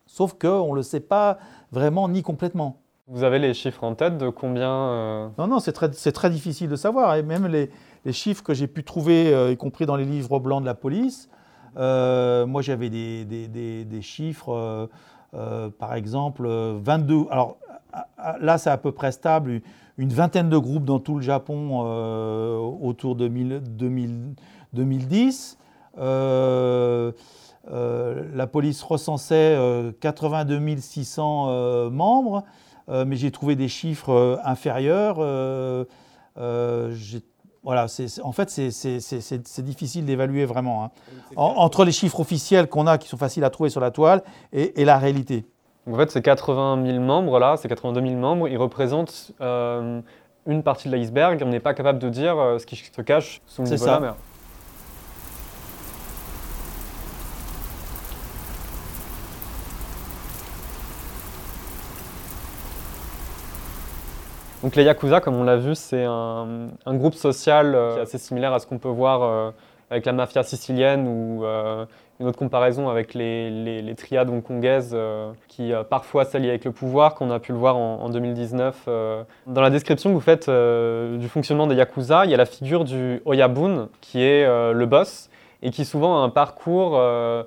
[0.06, 1.38] Sauf qu'on ne le sait pas
[1.70, 2.80] vraiment ni complètement.
[3.06, 6.68] Vous avez les chiffres en tête de combien euh, Non, non, c'est très, très, difficile
[6.68, 7.16] de savoir.
[7.16, 7.70] Et même les,
[8.04, 10.74] les chiffres que j'ai pu trouver, euh, y compris dans les livres blancs de la
[10.74, 11.28] police,
[11.76, 14.88] euh, moi j'avais des, des, des, chiffres,
[15.78, 17.26] par exemple, 22.
[17.30, 17.56] Alors
[18.40, 19.60] là, c'est à peu près stable,
[20.00, 21.80] une vingtaine de groupes dans tout le Japon
[22.80, 25.58] autour de 2010.
[27.70, 29.56] Euh, la police recensait
[30.00, 32.44] 82 euh, 600 euh, membres,
[32.88, 35.16] mais j'ai trouvé des chiffres inférieurs.
[37.62, 37.86] voilà,
[38.22, 40.84] en fait, c'est difficile d'évaluer vraiment.
[40.84, 40.90] Hein.
[41.36, 44.22] entre les chiffres officiels qu'on a, qui sont faciles à trouver sur la toile,
[44.52, 45.44] et, la réalité.
[45.86, 50.96] En fait, ces 80 000 membres-là, ces 82 000 membres, ils représentent une partie de
[50.96, 51.42] l'iceberg.
[51.44, 54.00] On n'est pas capable de dire ce qui se cache sous le niveau de la
[54.00, 54.14] mer.
[64.62, 68.18] Donc les Yakuza, comme on l'a vu, c'est un, groupe social euh, qui est assez
[68.18, 69.50] similaire à ce qu'on peut voir euh,
[69.88, 71.86] avec la mafia sicilienne ou euh,
[72.20, 74.96] une autre comparaison avec les, triades hongkongaises
[75.48, 78.88] qui parfois s'allient avec le pouvoir, qu'on a pu le voir en, 2019.
[79.46, 82.84] Dans la description que vous faites du fonctionnement des Yakuza, il y a la figure
[82.84, 85.30] du Oyabun qui est le boss
[85.62, 87.42] et qui souvent a un parcours euh,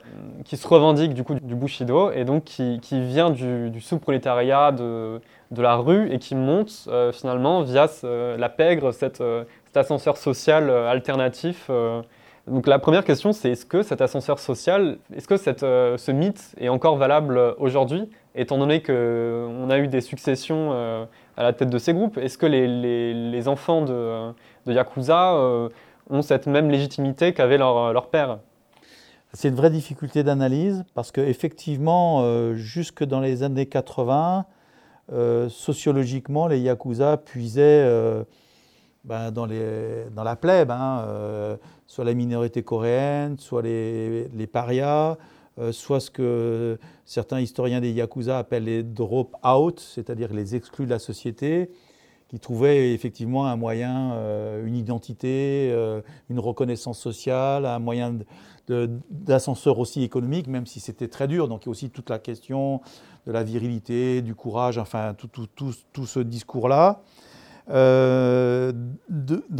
[0.45, 5.19] qui se revendique du coup du Bushido et donc qui, vient du, sous-prolétariat de,
[5.55, 9.23] la rue et qui monte euh, finalement via la pègre, cet
[9.75, 11.69] ascenseur social alternatif.
[12.47, 16.53] Donc la première question, c'est est-ce que cet ascenseur social, est-ce que cette, ce mythe
[16.59, 21.77] est encore valable aujourd'hui, étant donné qu'on a eu des successions à la tête de
[21.77, 22.17] ces groupes?
[22.17, 24.31] Est-ce que les, enfants de,
[24.65, 25.69] de Yakuza euh,
[26.09, 28.39] ont cette même légitimité qu'avait leur, leur père?
[29.33, 34.45] C'est une vraie difficulté d'analyse parce qu'effectivement, euh, jusque dans les années 80,
[35.11, 38.23] euh, sociologiquement, les Yakuza puisaient
[39.03, 45.17] ben, dans, la plèbe, hein, soit la minorité coréenne, soit les, parias,
[45.59, 50.89] euh, soit ce que certains historiens des Yakuza appellent les drop-out, c'est-à-dire les exclus de
[50.89, 51.69] la société,
[52.29, 56.01] qui trouvaient effectivement un moyen, euh, une identité, euh,
[56.31, 58.17] une reconnaissance sociale, un moyen
[59.11, 61.47] d'ascenseur aussi économique, même si c'était très dur.
[61.47, 62.81] Donc il y a aussi toute la question
[63.27, 67.03] de la virilité, du courage, enfin tout ce discours-là.
[67.67, 68.73] Dans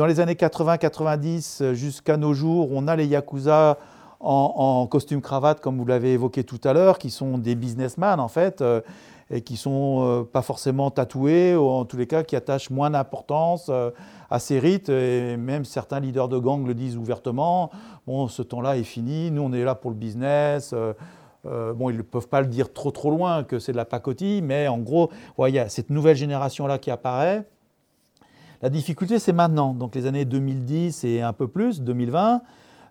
[0.06, 3.78] les années 80-90 jusqu'à nos jours, on a les Yakuza
[4.24, 8.28] en, costume cravate, comme vous l'avez évoqué tout à l'heure, qui sont des businessmen en
[8.28, 8.82] fait, euh,
[9.30, 12.90] et qui sont euh, pas forcément tatoués, ou en tous les cas qui attachent moins
[12.90, 13.92] d'importance euh,
[14.30, 14.90] à ces rites.
[14.90, 17.72] Et même certains leaders de gang le disent ouvertement.
[18.08, 19.32] Bon, ce temps-là est fini.
[19.32, 20.74] Nous, on est là pour le business.
[21.44, 24.42] bon, ils ne peuvent pas le dire trop trop loin que c'est de la pacotille,
[24.42, 25.10] mais en gros,
[25.48, 27.46] il y a cette nouvelle génération-là qui apparaît.
[28.64, 32.42] La difficulté, c'est maintenant, donc les années 2010 et un peu plus, 2020.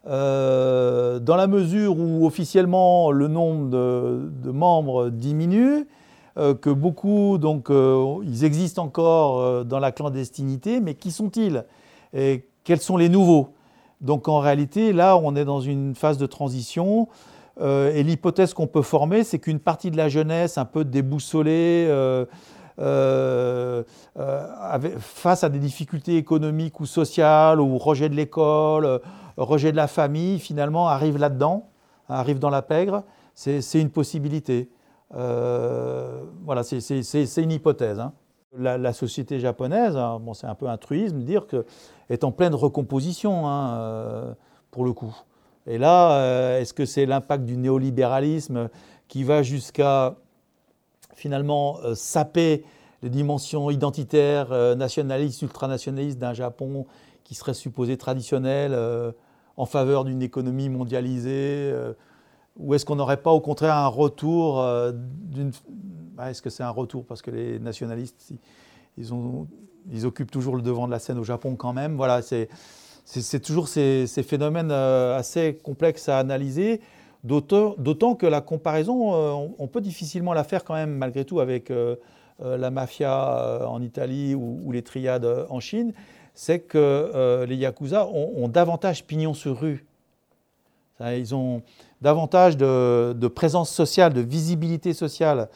[0.06, 5.88] Euh, dans la mesure où officiellement le nombre de, membres diminue,
[6.36, 11.64] euh, que beaucoup, donc, euh, ils existent encore dans la clandestinité, mais qui sont-ils?
[12.12, 13.54] Et quels sont les nouveaux?
[14.02, 17.08] Donc en réalité, là, on est dans une phase de transition.
[17.62, 21.88] et l'hypothèse qu'on peut former, c'est qu'une partie de la jeunesse, un peu déboussolée,
[24.98, 29.00] face à des difficultés économiques ou sociales, ou rejet de l'école,
[29.36, 31.68] rejet de la famille, finalement, arrive là-dedans,
[32.08, 33.04] arrive dans la pègre,
[33.34, 34.70] c'est une possibilité.
[35.14, 38.00] Euh, voilà, c'est une hypothèse.
[38.00, 38.12] Hein.
[38.58, 41.64] La, société japonaise, hein, bon, c'est un peu un truisme de dire que
[42.10, 44.34] est en pleine recomposition, hein, euh,
[44.70, 45.14] pour le coup.
[45.66, 48.68] Et là, euh, est-ce que c'est l'impact du néolibéralisme
[49.08, 50.16] qui va jusqu'à
[51.14, 52.64] finalement saper
[53.02, 56.86] les dimensions identitaires, nationalistes, ultranationalistes d'un Japon
[57.24, 59.12] qui serait supposé traditionnel euh,
[59.56, 61.94] en faveur d'une économie mondialisée euh,
[62.56, 65.52] Ou est-ce qu'on n'aurait pas au contraire un retour euh, d'une...
[66.14, 68.32] Bah, est-ce que c'est un retour Parce que les nationalistes,
[68.98, 71.96] ils, occupent toujours le devant de la scène au Japon quand même.
[71.96, 72.48] Voilà, c'est,
[73.40, 76.82] toujours ces, phénomènes assez complexes à analyser.
[77.24, 79.14] D'autant, que la comparaison,
[79.58, 81.72] on, peut difficilement la faire quand même malgré tout avec
[82.40, 85.92] la mafia en Italie ou, les triades en Chine
[86.34, 89.84] c'est que euh, les Yakuza ont, davantage pignon sur rue.
[91.00, 91.62] Ils ont
[92.00, 95.48] davantage de, présence sociale, de visibilité sociale.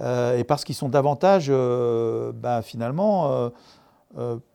[0.00, 3.50] Euh, et parce qu'ils sont davantage, euh, ben, finalement,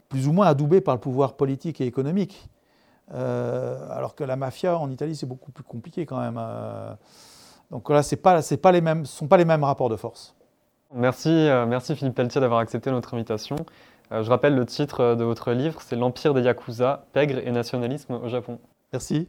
[0.10, 2.50] plus ou moins adoubés par le pouvoir politique et économique.
[3.14, 6.40] Alors que la mafia en Italie, c'est beaucoup plus compliqué quand même.
[7.72, 10.36] donc là, ce ne pas les mêmes, sont pas les mêmes rapports de force.
[10.94, 11.30] Merci,
[11.68, 13.56] merci Philippe Pelletier d'avoir accepté notre invitation.
[14.14, 18.14] Euh, je rappelle le titre de votre livre, c'est L'Empire des Yakuza, pègre et nationalisme
[18.14, 18.60] au Japon.
[18.92, 19.28] Merci.